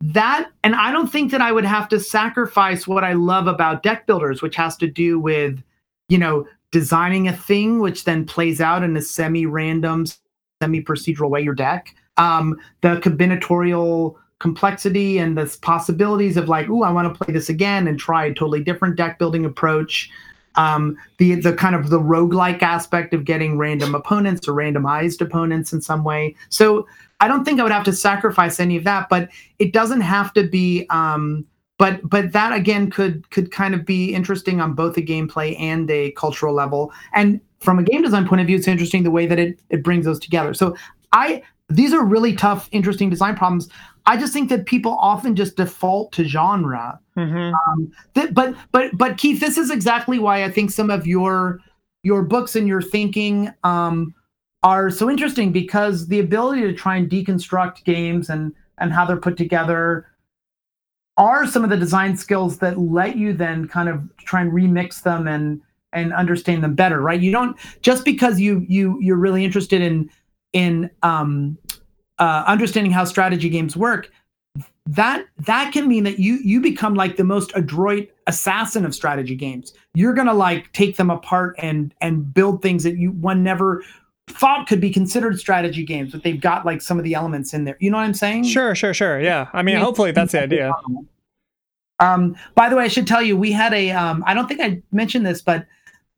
[0.00, 3.82] that and i don't think that i would have to sacrifice what i love about
[3.82, 5.62] deck builders which has to do with
[6.08, 10.06] you know designing a thing which then plays out in a semi-random
[10.60, 16.90] semi-procedural way your deck um, the combinatorial complexity and the possibilities of like, oh, I
[16.90, 20.10] want to play this again and try a totally different deck building approach.
[20.56, 25.72] Um, the the kind of the roguelike aspect of getting random opponents or randomized opponents
[25.72, 26.36] in some way.
[26.48, 26.86] So
[27.20, 29.28] I don't think I would have to sacrifice any of that, but
[29.58, 30.86] it doesn't have to be.
[30.90, 31.46] Um,
[31.78, 35.90] but but that again could could kind of be interesting on both a gameplay and
[35.90, 36.92] a cultural level.
[37.12, 39.82] And from a game design point of view, it's interesting the way that it it
[39.82, 40.54] brings those together.
[40.54, 40.76] So
[41.12, 43.68] I these are really tough, interesting design problems.
[44.06, 46.98] I just think that people often just default to genre.
[47.16, 47.54] Mm-hmm.
[47.54, 51.60] Um, th- but but but Keith, this is exactly why I think some of your
[52.02, 54.14] your books and your thinking um,
[54.62, 59.16] are so interesting because the ability to try and deconstruct games and and how they're
[59.16, 60.06] put together
[61.16, 65.02] are some of the design skills that let you then kind of try and remix
[65.02, 65.60] them and
[65.92, 70.08] and understand them better right you don't just because you you you're really interested in
[70.52, 71.56] in um,
[72.18, 74.10] uh, understanding how strategy games work,
[74.86, 79.36] that that can mean that you you become like the most adroit assassin of strategy
[79.36, 79.72] games.
[79.94, 83.82] You're gonna like take them apart and and build things that you one never
[84.28, 87.64] thought could be considered strategy games, but they've got like some of the elements in
[87.64, 87.76] there.
[87.80, 88.44] You know what I'm saying?
[88.44, 89.20] Sure, sure, sure.
[89.20, 89.48] Yeah.
[89.52, 90.72] I mean, hopefully that's the idea.
[92.00, 93.92] Um, by the way, I should tell you, we had a.
[93.92, 95.66] Um, I don't think I mentioned this, but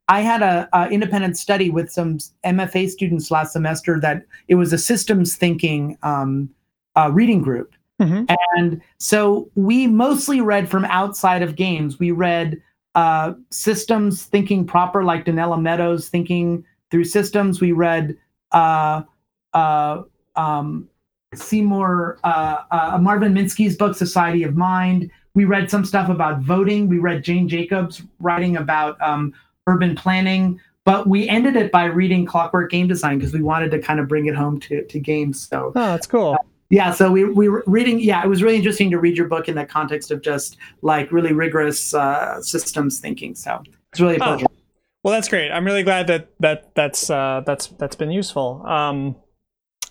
[0.08, 4.72] I had a, a, independent study with some MFA students last semester that it was
[4.72, 6.50] a systems thinking um,
[6.94, 8.24] uh, reading group, mm-hmm.
[8.56, 11.98] and so we mostly read from outside of games.
[11.98, 12.60] We read
[12.94, 17.60] uh, systems thinking proper, like Donella Meadows thinking through systems.
[17.60, 18.16] We read
[18.52, 19.02] uh,
[19.54, 20.02] uh
[20.36, 20.88] um,
[21.34, 25.10] Seymour uh, uh, Marvin Minsky's book Society of Mind.
[25.34, 26.88] We read some stuff about voting.
[26.88, 29.34] We read Jane Jacobs writing about um,
[29.66, 30.60] urban planning.
[30.84, 34.06] But we ended it by reading Clockwork Game Design because we wanted to kind of
[34.06, 35.48] bring it home to, to games.
[35.48, 36.34] So oh, that's cool.
[36.34, 38.00] Uh, yeah, so we we were reading.
[38.00, 41.10] Yeah, it was really interesting to read your book in the context of just like
[41.12, 43.34] really rigorous uh, systems thinking.
[43.34, 43.62] So
[43.92, 44.40] it's really a oh.
[45.02, 45.50] Well, that's great.
[45.50, 48.62] I'm really glad that that that's uh, that's that's been useful.
[48.66, 49.16] Um,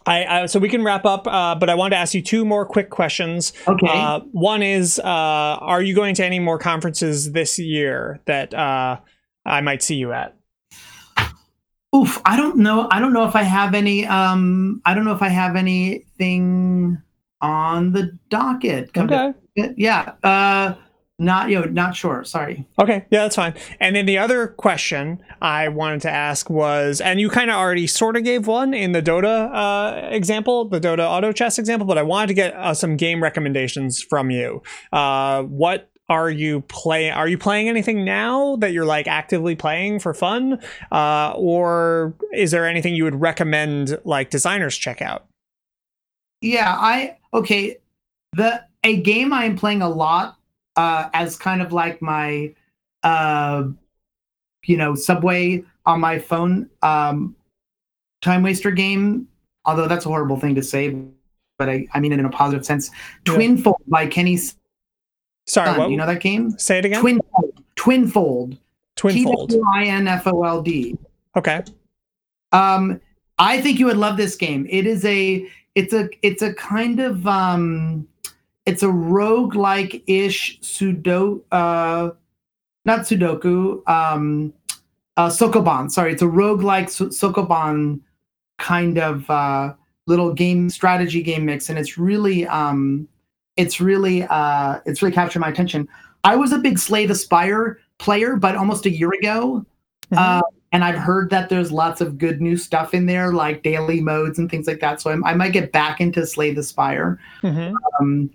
[0.05, 2.43] I, I, so we can wrap up, uh, but I wanted to ask you two
[2.43, 3.53] more quick questions.
[3.67, 3.87] Okay.
[3.87, 8.99] Uh, one is, uh, are you going to any more conferences this year that uh,
[9.45, 10.35] I might see you at?
[11.95, 12.87] Oof, I don't know.
[12.89, 14.05] I don't know if I have any.
[14.07, 16.97] Um, I don't know if I have anything
[17.41, 18.93] on the docket.
[18.93, 19.33] Come Okay.
[19.57, 20.13] to- yeah.
[20.23, 20.73] Uh,
[21.19, 22.23] not you know, not sure.
[22.23, 22.65] Sorry.
[22.79, 23.53] Okay, yeah, that's fine.
[23.79, 27.85] And then the other question I wanted to ask was, and you kind of already
[27.85, 31.99] sort of gave one in the Dota uh, example, the Dota auto chess example, but
[31.99, 34.63] I wanted to get uh, some game recommendations from you.
[34.91, 37.11] Uh, what are you playing?
[37.11, 40.59] Are you playing anything now that you're like actively playing for fun,
[40.91, 45.25] uh, or is there anything you would recommend like designers check out?
[46.41, 47.77] Yeah, I okay.
[48.33, 50.37] The a game I am playing a lot
[50.75, 52.53] uh as kind of like my
[53.01, 53.63] uh
[54.65, 57.35] you know, subway on my phone um
[58.21, 59.27] time waster game,
[59.65, 60.95] although that's a horrible thing to say,
[61.57, 62.91] but I, I mean it in a positive sense.
[63.25, 63.33] Yeah.
[63.33, 64.37] Twinfold by Kenny
[65.45, 65.89] Sorry, what?
[65.89, 66.51] You know that game?
[66.57, 67.03] Say it again.
[67.03, 67.63] Twinfold.
[67.75, 68.57] Twinfold.
[68.95, 69.49] Twinfold.
[69.49, 70.97] T W I N F O L D.
[71.35, 71.63] Okay.
[72.51, 73.01] Um,
[73.39, 74.67] I think you would love this game.
[74.69, 78.07] It is a it's a it's a kind of um
[78.65, 82.11] it's a rogue-like ish sudo uh
[82.85, 84.53] not sudoku um
[85.17, 87.99] uh sokoban sorry it's a rogue-like so- sokoban
[88.59, 89.73] kind of uh
[90.05, 93.07] little game strategy game mix and it's really um
[93.57, 95.87] it's really uh it's really captured my attention
[96.23, 99.65] i was a big slay the spire player but almost a year ago
[100.11, 100.17] Mhm.
[100.17, 100.41] uh,
[100.73, 104.37] and I've heard that there's lots of good new stuff in there, like daily modes
[104.39, 104.99] and things like that.
[105.01, 107.19] So I'm, I might get back into Slay the Spire.
[107.43, 107.73] Mhm.
[107.99, 108.29] Um,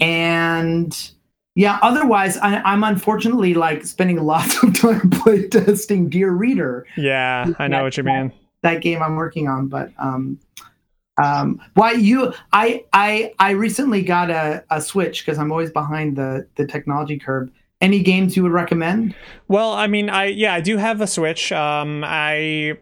[0.00, 1.10] and
[1.54, 7.68] yeah, otherwise, I, I'm unfortunately like spending lots of time playtesting Dear Reader, Yeah, I
[7.68, 8.32] know what you mean.
[8.62, 9.68] that game I'm working on.
[9.68, 10.38] But um,
[11.22, 12.32] um, why you?
[12.52, 17.18] I I I recently got a, a Switch because I'm always behind the the technology
[17.18, 17.50] curve.
[17.80, 19.14] Any games you would recommend?
[19.48, 21.52] Well, I mean, I yeah, I do have a Switch.
[21.52, 22.78] Um, I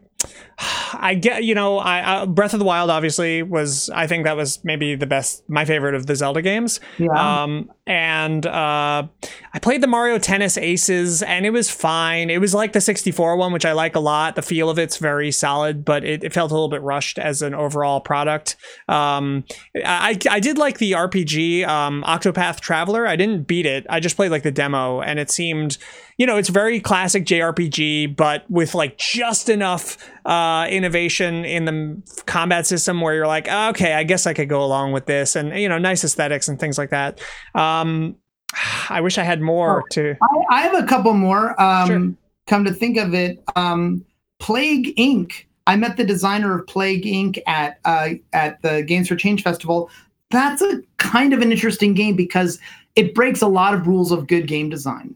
[0.92, 4.36] I get you know, I, I Breath of the Wild obviously was I think that
[4.36, 6.80] was maybe the best, my favorite of the Zelda games.
[6.98, 7.42] Yeah.
[7.42, 9.06] Um, and uh,
[9.52, 12.30] I played the Mario Tennis Aces, and it was fine.
[12.30, 14.36] It was like the 64 one, which I like a lot.
[14.36, 17.42] The feel of it's very solid, but it, it felt a little bit rushed as
[17.42, 18.56] an overall product.
[18.88, 19.44] Um,
[19.84, 23.06] I I did like the RPG um, Octopath Traveler.
[23.06, 23.86] I didn't beat it.
[23.88, 25.78] I just played like the demo, and it seemed,
[26.20, 29.96] you know, it's very classic JRPG, but with like just enough
[30.26, 34.50] uh, innovation in the combat system where you're like, "Ah, okay, I guess I could
[34.50, 37.22] go along with this, and you know, nice aesthetics and things like that.
[37.54, 38.16] Um,
[38.90, 40.14] I wish I had more to.
[40.22, 41.58] I, I have a couple more.
[41.58, 42.14] Um, Sure.
[42.48, 44.04] Come to think of it, um,
[44.40, 45.44] Plague Inc.
[45.66, 47.38] I met the designer of Plague Inc.
[47.46, 49.88] at uh, at the Games for Change festival.
[50.30, 52.58] That's a kind of an interesting game because
[52.94, 55.14] it breaks a lot of rules of good game design.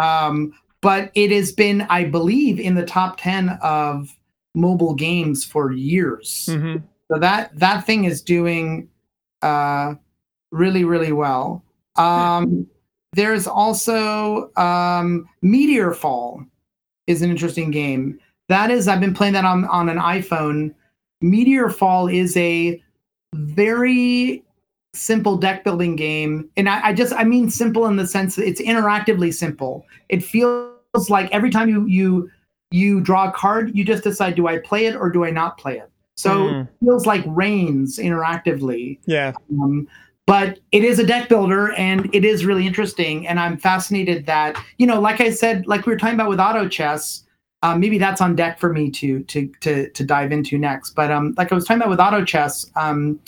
[0.00, 4.16] Um, but it has been, I believe, in the top ten of
[4.54, 6.48] mobile games for years.
[6.50, 6.82] Mhm.
[7.10, 8.88] So that that thing is doing
[9.42, 9.94] uh,
[10.52, 11.64] really really well.
[11.96, 12.66] Um,
[13.12, 16.44] there's also um, Meteor Fall
[17.06, 18.18] is an interesting game.
[18.48, 20.74] That is I've been playing that on on an iPhone.
[21.20, 22.82] Meteor Fall is a
[23.34, 24.44] very
[24.94, 28.46] simple deck building game, and I, I just I mean simple in the sense that
[28.46, 29.86] it's interactively simple.
[30.08, 32.30] It feels like every time you you
[32.70, 35.58] you draw a card, you just decide do I play it or do I not
[35.58, 35.90] play it.
[36.16, 36.62] So Mm.
[36.62, 38.98] it feels like rains interactively.
[39.06, 39.32] Yeah.
[39.52, 39.88] Um,
[40.26, 43.26] but it is a deck builder and it is really interesting.
[43.26, 46.38] And I'm fascinated that, you know, like I said, like we were talking about with
[46.38, 47.24] auto chess,
[47.62, 50.90] um, maybe that's on deck for me to to to to dive into next.
[50.90, 53.18] But um, like I was talking about with auto chess, um,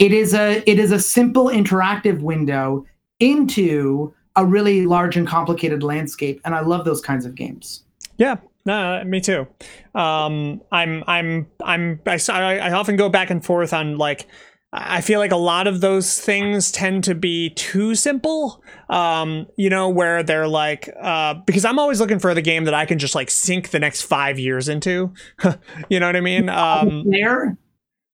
[0.00, 2.84] it is a it is a simple interactive window
[3.20, 6.40] into a really large and complicated landscape.
[6.44, 7.84] And I love those kinds of games.
[8.16, 9.46] Yeah, no, me too.
[9.94, 14.26] Um, I'm, I'm, I'm, I, I- often go back and forth on like,
[14.72, 18.62] I feel like a lot of those things tend to be too simple.
[18.88, 22.74] Um, you know, where they're like, uh, because I'm always looking for the game that
[22.74, 25.12] I can just like sink the next five years into.
[25.88, 26.48] you know what I mean?
[26.48, 27.58] Um, Player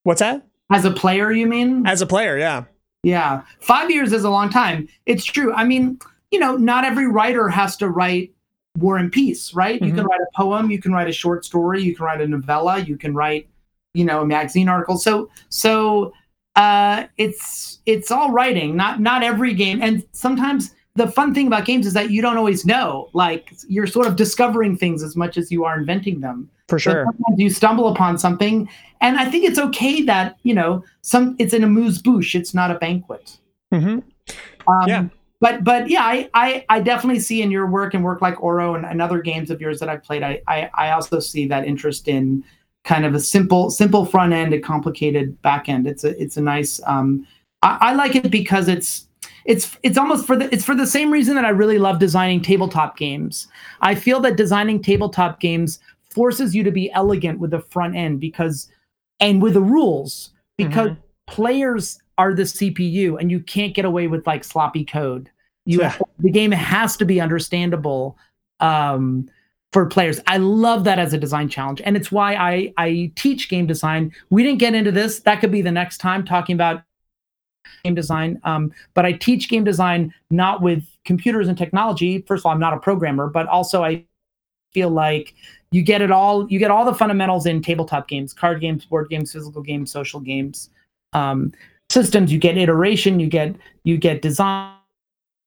[0.01, 0.46] what's that?
[0.71, 1.85] As a player, you mean?
[1.85, 2.65] As a player, yeah.
[3.03, 4.87] Yeah, five years is a long time.
[5.05, 5.53] It's true.
[5.53, 5.99] I mean,
[6.31, 8.33] you know, not every writer has to write
[8.77, 9.81] War and Peace, right?
[9.81, 12.27] You can write a poem, you can write a short story, you can write a
[12.27, 13.47] novella, you can write,
[13.93, 14.97] you know, a magazine article.
[14.97, 16.13] So, so
[16.55, 18.75] uh, it's it's all writing.
[18.75, 22.37] Not not every game, and sometimes the fun thing about games is that you don't
[22.37, 23.09] always know.
[23.13, 26.49] Like you're sort of discovering things as much as you are inventing them.
[26.67, 27.05] For sure.
[27.05, 28.67] Sometimes you stumble upon something,
[28.99, 31.35] and I think it's okay that you know some.
[31.39, 32.35] It's an amuse bouche.
[32.35, 33.37] It's not a banquet.
[33.73, 33.99] Mm-hmm.
[34.69, 35.07] Um, Yeah.
[35.39, 38.73] But but yeah, I, I I definitely see in your work and work like Auro
[38.73, 40.23] and, and other games of yours that I've played.
[40.23, 42.43] I, I I also see that interest in
[42.83, 45.85] kind of a simple simple front end and complicated back end.
[45.85, 46.81] It's a it's a nice.
[46.87, 47.27] Um,
[47.61, 49.06] I, I like it because it's
[49.47, 52.41] it's it's almost for the it's for the same reason that I really love designing
[52.41, 53.47] tabletop games.
[53.81, 55.79] I feel that designing tabletop games
[56.13, 58.69] forces you to be elegant with the front end because
[59.19, 60.97] and with the rules because Mhm.
[61.27, 65.29] players are the CPU and you can't get away with like sloppy code.
[65.65, 65.95] You Yeah.
[66.19, 68.17] the game has to be understandable
[68.59, 69.29] um,
[69.71, 70.19] for players.
[70.27, 74.11] I love that as a design challenge, and it's why I I teach game design.
[74.29, 75.19] We didn't get into this.
[75.19, 76.81] That could be the next time talking about
[77.83, 78.39] game design.
[78.43, 82.21] Um, but I teach game design not with computers and technology.
[82.27, 84.05] First of all, I'm not a programmer, but also I
[84.73, 85.33] feel like
[85.71, 86.47] you get it all.
[86.49, 90.19] You get all the fundamentals in tabletop games, card games, board games, physical games, social
[90.19, 90.69] games,
[91.13, 91.51] um,
[91.89, 92.31] systems.
[92.31, 93.19] You get iteration.
[93.19, 94.73] You get you get design.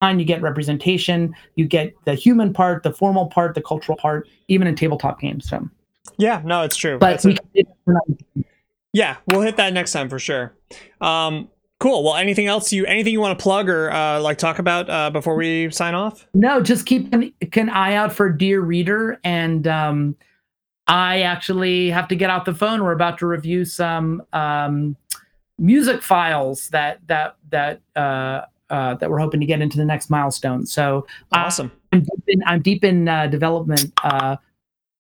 [0.03, 1.35] You get representation.
[1.57, 5.47] You get the human part, the formal part, the cultural part, even in tabletop games.
[5.49, 5.69] So,
[6.17, 6.99] Yeah, no, it's true.
[6.99, 8.47] but That's a- can do that for another
[8.95, 10.55] Yeah, we'll hit that next time for sure.
[11.03, 11.49] Um,
[11.81, 12.05] cool.
[12.05, 15.11] Well, anything else you anything you want to plug or uh, like talk about uh,
[15.11, 16.29] before we sign off?
[16.33, 19.19] No, just keep an, an eye out for Dear Reader.
[19.25, 20.17] And um,
[20.87, 22.85] I actually have to get out the phone.
[22.85, 24.97] We're about to review some um,
[25.59, 30.11] music files that that that uh, uh, that we're hoping to get into the next
[30.11, 30.67] milestone.
[30.67, 31.73] So uh, Awesome.
[31.93, 34.37] I'm deep in, I'm deep in uh, development uh,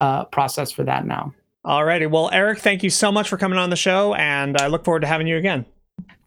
[0.01, 1.33] uh, process for that now.
[1.65, 2.11] Alrighty.
[2.11, 5.01] Well, Eric, thank you so much for coming on the show, and I look forward
[5.01, 5.67] to having you again.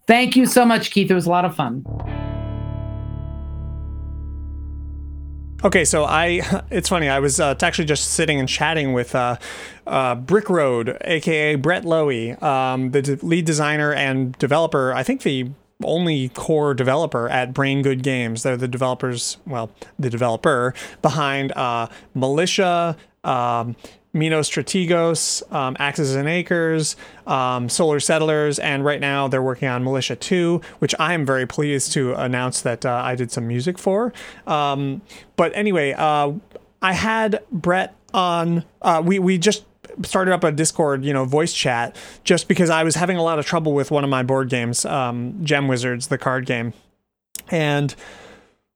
[0.05, 1.09] Thank you so much, Keith.
[1.09, 1.85] It was a lot of fun.
[5.63, 6.41] Okay, so I,
[6.71, 7.07] it's funny.
[7.07, 9.37] I was uh, actually just sitting and chatting with uh,
[9.87, 14.93] uh, Brick Road, aka Brett Lowey, um, the d- lead designer and developer.
[14.93, 15.51] I think the
[15.83, 18.43] only core developer at Brain Good Games.
[18.43, 22.97] They're the developers, well, the developer behind uh, Militia.
[23.23, 23.75] Um,
[24.13, 26.95] Minos Strategos, um, Axes and Acres,
[27.25, 31.47] um, Solar Settlers, and right now they're working on Militia 2, which I am very
[31.47, 34.13] pleased to announce that uh, I did some music for.
[34.45, 35.01] Um,
[35.35, 36.33] but anyway, uh,
[36.81, 38.63] I had Brett on.
[38.81, 39.65] Uh, we we just
[40.03, 43.39] started up a Discord, you know, voice chat, just because I was having a lot
[43.39, 46.73] of trouble with one of my board games, um, Gem Wizards, the card game,
[47.49, 47.95] and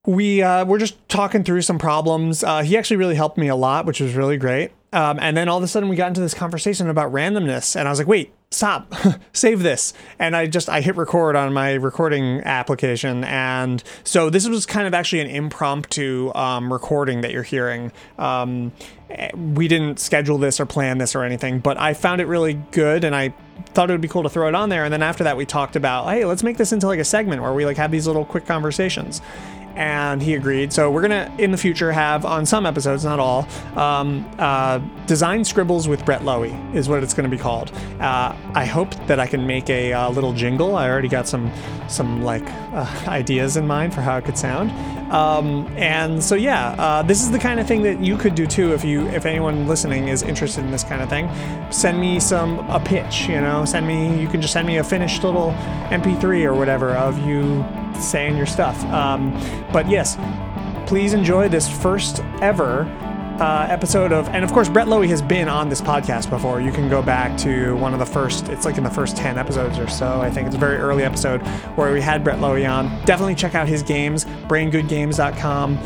[0.07, 2.43] we uh, were just talking through some problems.
[2.43, 4.71] Uh, he actually really helped me a lot, which was really great.
[4.93, 7.87] Um, and then all of a sudden, we got into this conversation about randomness, and
[7.87, 8.93] I was like, "Wait, stop,
[9.33, 14.47] save this!" And I just I hit record on my recording application, and so this
[14.47, 17.91] was kind of actually an impromptu um, recording that you're hearing.
[18.17, 18.71] Um,
[19.53, 23.03] we didn't schedule this or plan this or anything, but I found it really good,
[23.03, 23.33] and I
[23.73, 24.85] thought it would be cool to throw it on there.
[24.85, 27.41] And then after that, we talked about, hey, let's make this into like a segment
[27.41, 29.21] where we like have these little quick conversations
[29.77, 30.73] and he agreed.
[30.73, 35.45] So we're gonna in the future have on some episodes, not all, um, uh, design
[35.45, 37.71] scribbles with Brett Lowey is what it's gonna be called.
[37.99, 40.75] Uh, I hope that I can make a uh, little jingle.
[40.75, 41.51] I already got some
[41.87, 44.71] some like uh, ideas in mind for how it could sound.
[45.11, 48.47] Um, and so yeah, uh, this is the kind of thing that you could do
[48.47, 51.29] too if you if anyone listening is interested in this kind of thing.
[51.71, 53.27] Send me some a pitch.
[53.29, 54.19] You know, send me.
[54.19, 55.51] You can just send me a finished little
[55.91, 57.63] MP3 or whatever of you
[57.99, 58.83] saying your stuff.
[58.85, 59.33] Um,
[59.71, 60.17] but yes,
[60.87, 62.83] please enjoy this first ever
[63.39, 66.59] uh, episode of, and of course, Brett Lowey has been on this podcast before.
[66.59, 69.37] You can go back to one of the first, it's like in the first 10
[69.37, 70.21] episodes or so.
[70.21, 71.41] I think it's a very early episode
[71.75, 72.87] where we had Brett Lowey on.
[73.05, 75.79] Definitely check out his games, braingoodgames.com.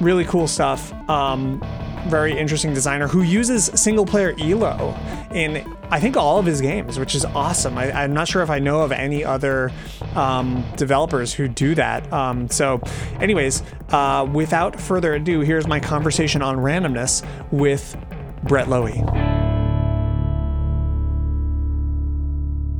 [0.00, 0.92] Really cool stuff.
[1.08, 1.60] Um,
[2.06, 4.96] very interesting designer who uses single player ELO
[5.32, 7.78] in I think all of his games, which is awesome.
[7.78, 9.70] I, I'm not sure if I know of any other
[10.14, 12.10] um, developers who do that.
[12.12, 12.80] Um, so,
[13.20, 17.96] anyways, uh, without further ado, here's my conversation on randomness with
[18.44, 19.02] Brett Lowey.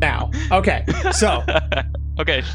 [0.00, 1.44] Now, okay, so
[2.18, 2.42] okay.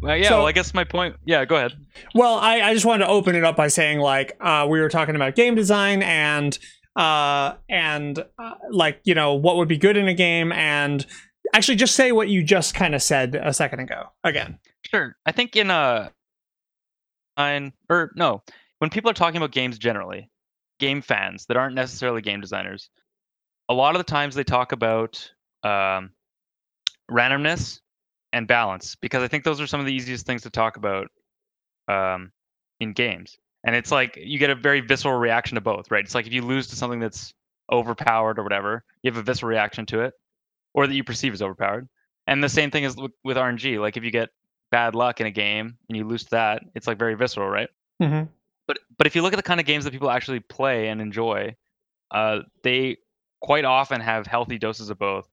[0.00, 0.28] Well, yeah.
[0.28, 1.16] So- well, I guess my point.
[1.24, 1.72] Yeah, go ahead.
[2.14, 4.88] Well, I, I just wanted to open it up by saying like uh, we were
[4.88, 6.56] talking about game design and
[6.94, 11.04] uh, and uh, like you know what would be good in a game and
[11.52, 14.60] actually just say what you just kind of said a second ago again.
[14.88, 15.16] Sure.
[15.26, 16.12] I think in a,
[17.36, 18.42] in or no,
[18.78, 20.30] when people are talking about games generally,
[20.78, 22.88] game fans that aren't necessarily game designers,
[23.68, 25.28] a lot of the times they talk about
[25.64, 26.10] um,
[27.10, 27.80] randomness
[28.32, 31.08] and balance because I think those are some of the easiest things to talk about.
[31.88, 32.32] Um,
[32.80, 33.36] in games.
[33.64, 36.04] And it's like you get a very visceral reaction to both, right?
[36.04, 37.34] It's like if you lose to something that's
[37.70, 40.14] overpowered or whatever, you have a visceral reaction to it,
[40.74, 41.88] or that you perceive as overpowered.
[42.26, 43.80] And the same thing is with, with RNG.
[43.80, 44.30] Like if you get
[44.70, 47.68] bad luck in a game and you lose to that, it's like very visceral, right?
[48.00, 48.28] Mhm.
[48.66, 51.00] But but if you look at the kind of games that people actually play and
[51.00, 51.56] enjoy,
[52.10, 52.98] uh, they
[53.40, 55.28] quite often have healthy doses of both.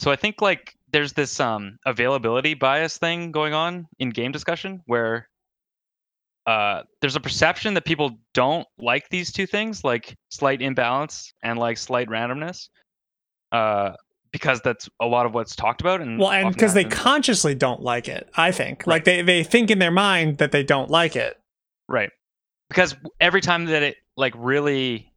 [0.00, 4.80] So I think like there's this um availability bias thing going on in game discussion
[4.86, 5.28] where
[6.46, 11.58] uh there's a perception that people don't like these two things like slight imbalance and
[11.58, 12.68] like slight randomness
[13.52, 13.92] uh
[14.32, 17.82] because that's a lot of what's talked about and Well, and because they consciously don't
[17.82, 18.84] like it, I think.
[18.86, 18.94] Right.
[18.94, 21.38] Like they, they think in their mind that they don't like it.
[21.88, 22.10] Right.
[22.70, 25.12] Because every time that it like really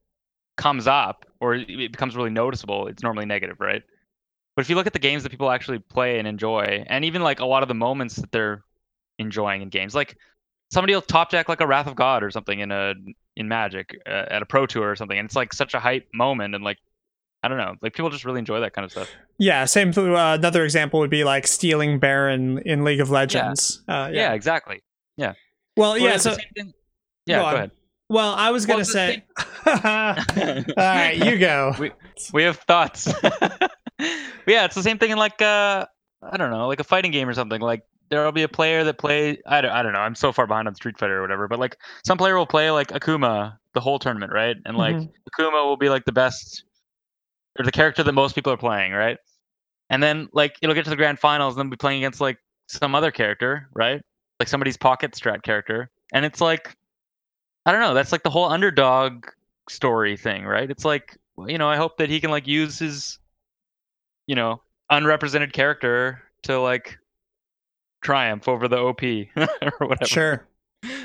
[0.58, 3.84] comes up or it it becomes really noticeable, it's normally negative, right?
[4.56, 7.22] But if you look at the games that people actually play and enjoy, and even
[7.22, 8.64] like a lot of the moments that they're
[9.20, 10.18] enjoying in games, like
[10.72, 12.94] somebody will top deck like a Wrath of God or something in a
[13.36, 16.08] in Magic uh, at a Pro Tour or something, and it's like such a hype
[16.14, 16.78] moment, and like
[17.44, 19.10] I don't know, like people just really enjoy that kind of stuff.
[19.38, 19.90] Yeah, same.
[19.96, 23.84] Uh, another example would be like stealing Baron in League of Legends.
[23.88, 24.82] Uh, Yeah, exactly.
[25.18, 25.36] Well,
[25.76, 26.16] Well, yeah.
[26.18, 26.38] So,
[27.26, 27.72] yeah, Go go, ahead.
[28.10, 29.26] well, I was gonna Well, say.
[29.66, 29.74] All
[30.78, 31.76] right, you go.
[31.80, 31.92] we
[32.34, 33.14] we have thoughts.
[33.98, 34.08] but
[34.48, 35.86] yeah, it's the same thing in like uh
[36.22, 37.62] I don't know, like a fighting game or something.
[37.62, 40.00] Like there'll be a player that play I don't I don't know.
[40.00, 42.72] I'm so far behind on Street Fighter or whatever, but like some player will play
[42.72, 44.56] like Akuma the whole tournament, right?
[44.66, 45.10] And like Mhm.
[45.32, 46.64] Akuma will be like the best
[47.60, 49.18] or the character that most people are playing, right?
[49.90, 52.38] And then like it'll get to the grand finals and then be playing against like
[52.68, 54.02] some other character, right?
[54.40, 55.90] Like somebody's pocket strat character.
[56.14, 56.76] And it's like
[57.66, 59.26] I don't know, that's like the whole underdog
[59.70, 60.70] story thing, right?
[60.70, 61.18] It's like
[61.48, 63.20] you know, I hope that he can like use his
[64.28, 66.98] you know, unrepresented character to like
[68.02, 69.02] triumph over the OP
[69.36, 70.06] or whatever.
[70.06, 70.48] Sure.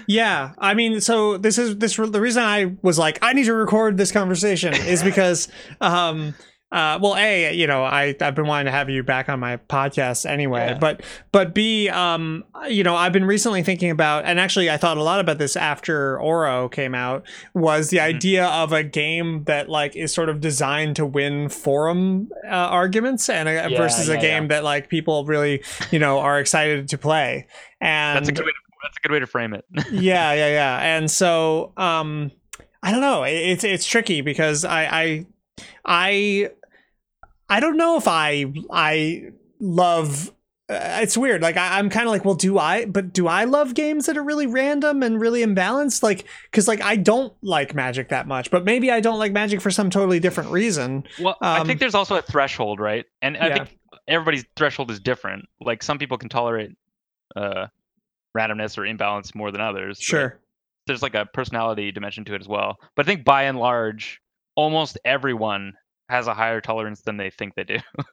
[0.06, 3.54] Yeah, I mean, so this is this the reason I was like, I need to
[3.54, 5.48] record this conversation is because,
[5.80, 6.34] um,
[6.72, 9.56] uh, well, a you know, I I've been wanting to have you back on my
[9.56, 10.78] podcast anyway, Yeah.
[10.78, 11.02] but
[11.32, 15.02] but b um, you know, I've been recently thinking about, and actually, I thought a
[15.02, 18.02] lot about this after Auro came out, was the Mhm.
[18.14, 23.28] idea of a game that like is sort of designed to win forum uh, arguments,
[23.28, 26.88] and uh, Yeah, versus a yeah, game that like people really you know are excited
[26.88, 27.46] to play.
[27.80, 29.64] And That's a good way to, that's a good way to frame it.
[29.92, 32.30] yeah yeah yeah and so um
[32.82, 35.26] i don't know It- it's it's tricky because i i
[35.84, 36.50] i
[37.50, 39.24] i don't know if i i
[39.58, 40.32] love
[40.70, 43.44] uh, it's weird like I, i'm kind of like well do i but do i
[43.44, 47.74] love games that are really random and really imbalanced like because like i don't like
[47.74, 51.36] magic that much but maybe i don't like magic for some totally different reason Well,
[51.42, 53.04] I Um, think there's also a threshold, right?
[53.20, 53.64] And I Yeah.
[53.64, 55.44] think everybody's threshold is different.
[55.60, 56.70] Like some people can tolerate
[57.36, 57.66] uh,
[58.36, 59.98] randomness or imbalance more than others.
[60.00, 60.38] sure
[60.86, 62.78] There's like a personality dimension to it as well.
[62.96, 64.20] But I think by and large,
[64.54, 65.74] almost everyone
[66.10, 67.78] has a higher tolerance than they think they do.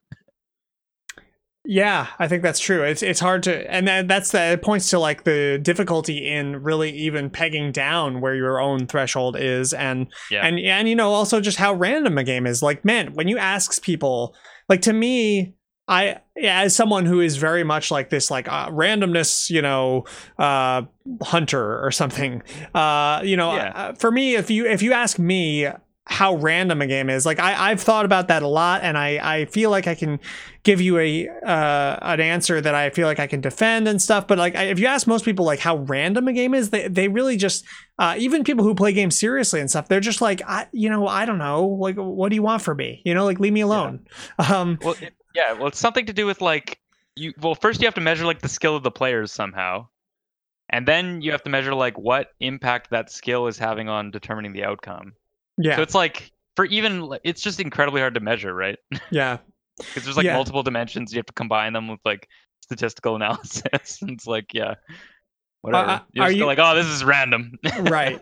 [1.70, 2.84] Yeah, I think that's true.
[2.84, 6.64] It's it's hard to, and that, that's that it points to like the difficulty in
[6.64, 10.48] really even pegging down where your own threshold is, and Yeah.
[10.48, 12.64] and and you know also just how random a game is.
[12.64, 14.34] Like, man, when you ask people,
[14.70, 15.56] like to me,
[15.90, 20.06] I as someone who is very much like this, like uh, randomness, you know,
[20.40, 20.84] uh,
[21.22, 22.44] hunter or something.
[22.74, 23.72] Uh, you know, Yeah.
[23.76, 25.68] uh, for me, if you if you ask me
[26.10, 29.20] how random a game is, like I I've thought about that a lot, and I
[29.40, 30.20] I feel like I can
[30.64, 34.28] give you a uh, an answer that I feel like I can defend and stuff.
[34.28, 36.88] But like, I- if you ask most people like how random a game is, they
[36.88, 37.66] they really just
[38.00, 41.08] uh, even people who play games seriously and stuff, they're just like, I you know,
[41.08, 43.02] I don't know, like what do you want from me?
[43.06, 44.06] You know, like leave me alone.
[44.40, 45.54] Um, well, it, yeah.
[45.54, 46.80] Well, it's something to do with like
[47.16, 47.34] you.
[47.42, 49.88] Well, first you have to measure like the skill of the players somehow,
[50.70, 54.54] and then you have to measure like what impact that skill is having on determining
[54.54, 55.14] the outcome.
[55.58, 58.78] Yeah, So it's like for even it's just incredibly hard to measure, right?
[59.12, 59.38] yeah,
[59.78, 60.34] Because there's like Yeah.
[60.34, 61.14] multiple dimensions.
[61.14, 62.28] You have to combine them with like
[62.62, 64.02] statistical analysis.
[64.02, 64.76] and it's like, yeah,
[65.62, 65.90] whatever.
[65.92, 67.54] uh, You're are you- like, oh, this is random.
[67.80, 68.20] right.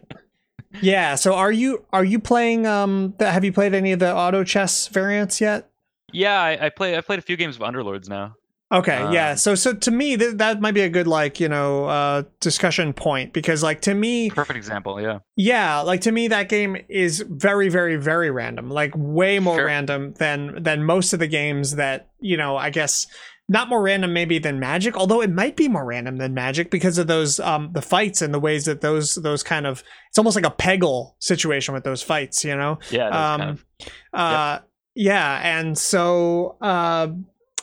[0.82, 1.16] Yeah.
[1.16, 2.68] So are you are you playing?
[2.68, 5.70] Um, the, have you played any of the auto chess variants yet?
[6.12, 6.98] yeah, I, I play.
[6.98, 8.36] I played a few games of Underlords now.
[8.74, 9.32] Okay, yeah.
[9.32, 12.24] Um, So so to me th- that might be a good like, you know, uh
[12.40, 15.00] discussion point because like to me Perfect example.
[15.00, 15.20] Yeah.
[15.36, 18.70] yeah, like to me that game is very very very random.
[18.70, 19.66] Like way more Sure.
[19.66, 23.06] random than than most of the games that, you know, I guess
[23.48, 26.98] not more random maybe than Magic, although it might be more random than Magic because
[26.98, 30.36] of those um the fights and the ways that those those kind of it's almost
[30.36, 32.80] like a Peggle situation with those fights, you know.
[32.90, 33.10] Yeah.
[33.10, 33.66] Um, kind of.
[34.12, 34.60] uh
[34.96, 37.10] yeah and so uh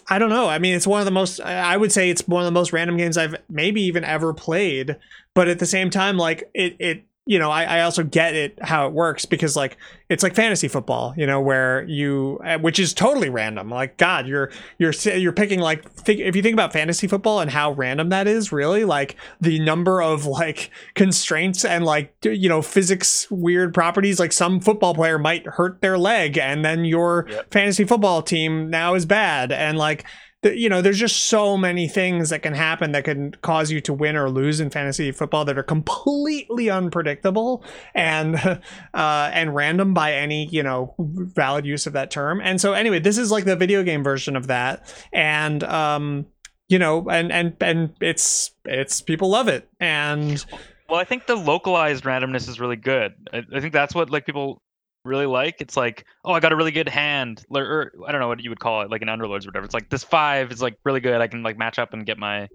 [0.09, 0.49] I don't know.
[0.49, 1.41] I mean, it's one of the most.
[1.41, 4.97] I would say it's one of the most random games I've maybe even ever played.
[5.35, 8.59] But at the same time, like it, it you know, I, I also get it
[8.61, 9.77] how it works because like
[10.09, 13.70] it's like fantasy football, you know, where you uh, which is totally random.
[13.70, 17.49] Like God, you're you're you're picking like think, if you think about fantasy football and
[17.49, 22.61] how random that is, really like the number of like constraints and like you know
[22.61, 24.19] physics weird properties.
[24.19, 27.53] Like some football player might hurt their leg, and then your yep.
[27.53, 30.05] fantasy football team now is bad, and like
[30.43, 33.93] you know, there's just so many things that can happen that can cause you to
[33.93, 37.64] win or lose in fantasy football that are completely unpredictable
[37.94, 38.36] and
[38.94, 42.40] uh, and random by any you know valid use of that term.
[42.43, 46.27] And so anyway, this is like the video game version of that, and um,
[46.69, 50.44] you know, and and and it's it's people love it and.
[50.89, 53.14] Well, I think the localized randomness is really good.
[53.32, 54.60] I, I think that's what like people
[55.05, 55.61] really like.
[55.61, 58.43] It's like, oh, I got a really good hand, or, or, I don't know what
[58.43, 59.65] you would call it, like an underlords or whatever.
[59.65, 61.20] It's like this five is like really good.
[61.20, 62.49] I can like match up and get my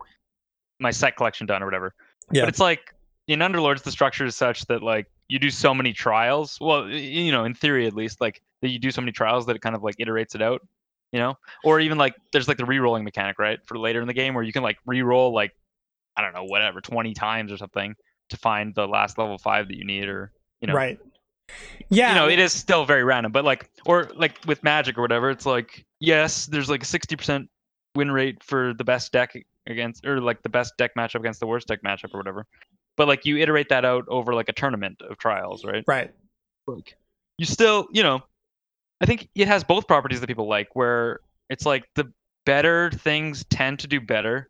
[0.79, 1.93] my set collection done or whatever.
[2.31, 2.43] Yeah.
[2.43, 2.93] But it's like
[3.27, 6.57] in underlords, the structure is such that like you do so many trials.
[6.61, 9.55] Well, you know, in theory at least, like that you do so many trials that
[9.55, 10.65] it kind of like iterates it out.
[11.11, 14.13] You know, or even like there's like the re-rolling mechanic, right, for later in the
[14.13, 15.53] game where you can like re-roll like
[16.17, 17.95] I don't know whatever 20 times or something
[18.29, 20.99] to find the last level five that you need, or you know, right
[21.89, 25.01] yeah you know it is still very random but like or like with magic or
[25.01, 27.47] whatever it's like yes there's like a 60%
[27.95, 29.33] win rate for the best deck
[29.65, 32.45] against or like the best deck matchup against the worst deck matchup or whatever.
[32.95, 35.83] But like you iterate that out over like a tournament of trials right?
[35.87, 36.13] Right.
[36.67, 36.95] Like
[37.37, 38.21] you still you know
[39.01, 41.19] i think it has both properties that people like where
[41.49, 42.11] it's like the
[42.45, 44.49] better things tend to do better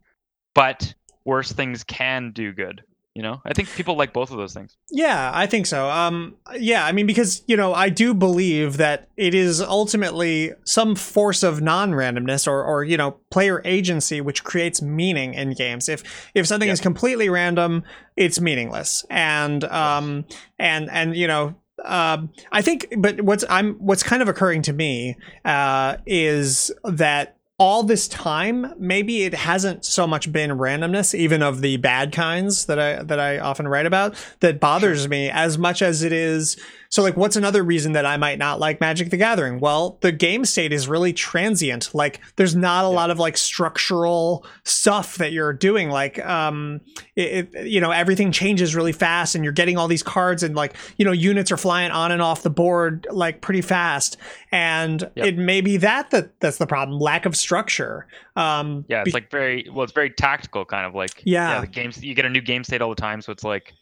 [0.56, 0.94] but
[1.26, 2.82] worse things can do good
[3.18, 3.42] you know?
[3.44, 4.78] I think people like both of those things.
[4.92, 5.90] Yeah i think so.
[5.90, 10.96] Um yeah i mean because you know i do believe that it is ultimately some
[10.96, 15.90] force of non-randomness or or you know player agency which creates meaning in games.
[15.90, 16.04] If
[16.36, 16.76] if something yep.
[16.76, 17.84] is completely random
[18.16, 19.04] it's meaningless.
[19.10, 20.26] And um
[20.60, 24.74] and and you know um, I think, but what's I'm what's kind of occurring to
[24.74, 25.16] me
[25.46, 31.62] uh, is that all this time, maybe it hasn't so much been randomness, even of
[31.62, 35.82] the bad kinds that I that I often write about, that bothers me as much
[35.82, 36.58] as it is
[36.90, 39.60] so, like, what's another reason that I might not like Magic the Gathering?
[39.60, 41.94] Well, the game state is really transient.
[41.94, 42.96] Like, there's not a yeah.
[42.96, 45.90] lot of like structural stuff that you're doing.
[45.90, 46.82] Like, um,
[47.16, 50.56] it, it, you know, everything changes really fast, and you're getting all these cards, and
[50.56, 54.18] like, you know, units are flying on and off the board like pretty fast.
[54.52, 55.28] And yep.
[55.28, 58.08] it may be that that that's the problem: lack of structure.
[58.36, 61.62] Um, yeah, it's be- like very well, it's very tactical, kind of like yeah, yeah
[61.62, 63.74] the games you get a new game state all the time, so it's like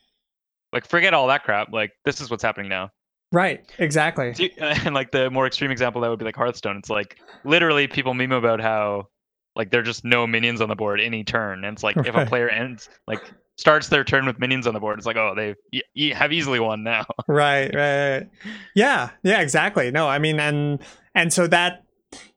[0.76, 1.72] like forget all that crap.
[1.73, 2.91] Like this is what's happening now.
[3.31, 4.52] Right, exactly.
[4.60, 6.77] And like the more extreme example that would be like Hearthstone.
[6.77, 9.07] It's like literally people meme about how
[9.56, 11.64] like there're just no minions on the board any turn.
[11.64, 12.06] And it's like right.
[12.06, 13.22] if a player ends like
[13.57, 16.84] starts their turn with minions on the board, it's like oh they have easily won
[16.84, 17.06] now.
[17.27, 18.30] right, right, right.
[18.76, 19.91] Yeah, yeah, exactly.
[19.91, 20.80] No, I mean, and
[21.15, 21.85] and so that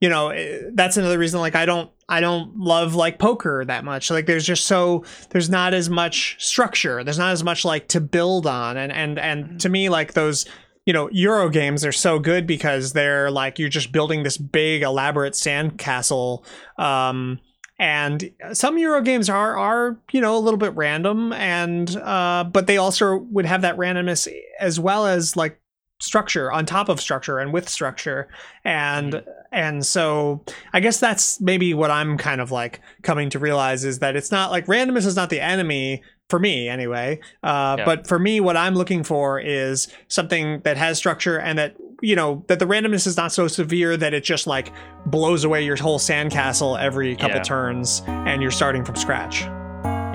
[0.01, 3.85] you know eh, that's another reason like i don't i don't love like poker that
[3.85, 4.10] much.
[4.10, 7.05] Like there's just so there's not as much structure.
[7.05, 8.76] There's not as much like to build on.
[8.76, 9.56] And and and mm-hmm.
[9.59, 10.47] to me like those
[10.86, 14.82] you know euro games are so good because they're like you're just building this big
[14.82, 16.43] elaborate sandcastle
[16.78, 17.39] um
[17.78, 22.66] and some euro games are are you know a little bit random and uh but
[22.66, 24.26] they also would have that randomness
[24.59, 25.60] as well as like
[26.01, 28.29] structure on top of structure and with structure
[28.65, 29.31] and mm-hmm.
[29.51, 30.41] and so
[30.73, 34.31] i guess that's maybe what i'm kind of like coming to realize is that it's
[34.31, 37.85] not like randomness is not the enemy for me anyway uh, yeah.
[37.85, 42.15] but for me what i'm looking for is something that has structure and that you
[42.15, 44.73] know that the randomness is not so severe that it just like
[45.07, 47.43] blows away your whole sandcastle every couple yeah.
[47.43, 49.41] turns and you're starting from scratch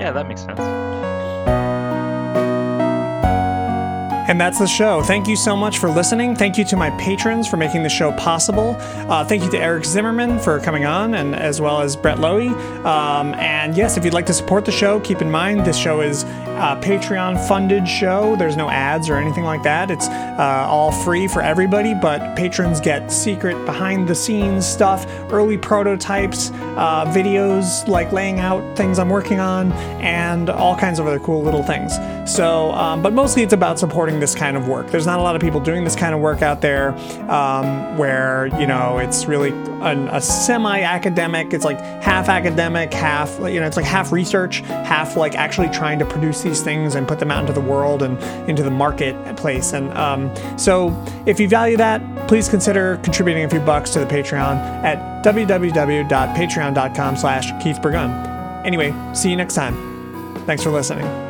[0.00, 1.13] yeah that makes sense
[4.26, 5.02] and that's the show.
[5.02, 6.34] Thank you so much for listening.
[6.34, 8.76] Thank you to my patrons for making the show possible.
[8.80, 12.50] Uh, thank you to Eric Zimmerman for coming on, and as well as Brett Lowey.
[12.84, 16.00] Um, and yes, if you'd like to support the show, keep in mind this show
[16.00, 16.24] is
[16.54, 18.36] a Patreon funded show.
[18.36, 19.90] There's no ads or anything like that.
[19.90, 25.58] It's uh, all free for everybody, but patrons get secret behind the scenes stuff, early
[25.58, 31.18] prototypes, uh, videos like laying out things I'm working on, and all kinds of other
[31.18, 31.98] cool little things.
[32.30, 34.90] So, um, but mostly it's about supporting doing this kind of work.
[34.90, 36.90] There's not a lot of people doing this kind of work out there
[37.30, 39.50] um, where, you know, it's really
[39.82, 44.60] an, a semi academic, it's like half academic, half, you know, it's like half research,
[44.60, 48.04] half like actually trying to produce these things and put them out into the world
[48.04, 49.72] and into the marketplace.
[49.72, 50.94] And um, so
[51.26, 57.16] if you value that, please consider contributing a few bucks to the Patreon at www.patreon.com
[57.16, 57.84] slash Keith.
[58.64, 59.74] Anyway, see you next time.
[60.46, 61.23] Thanks for listening.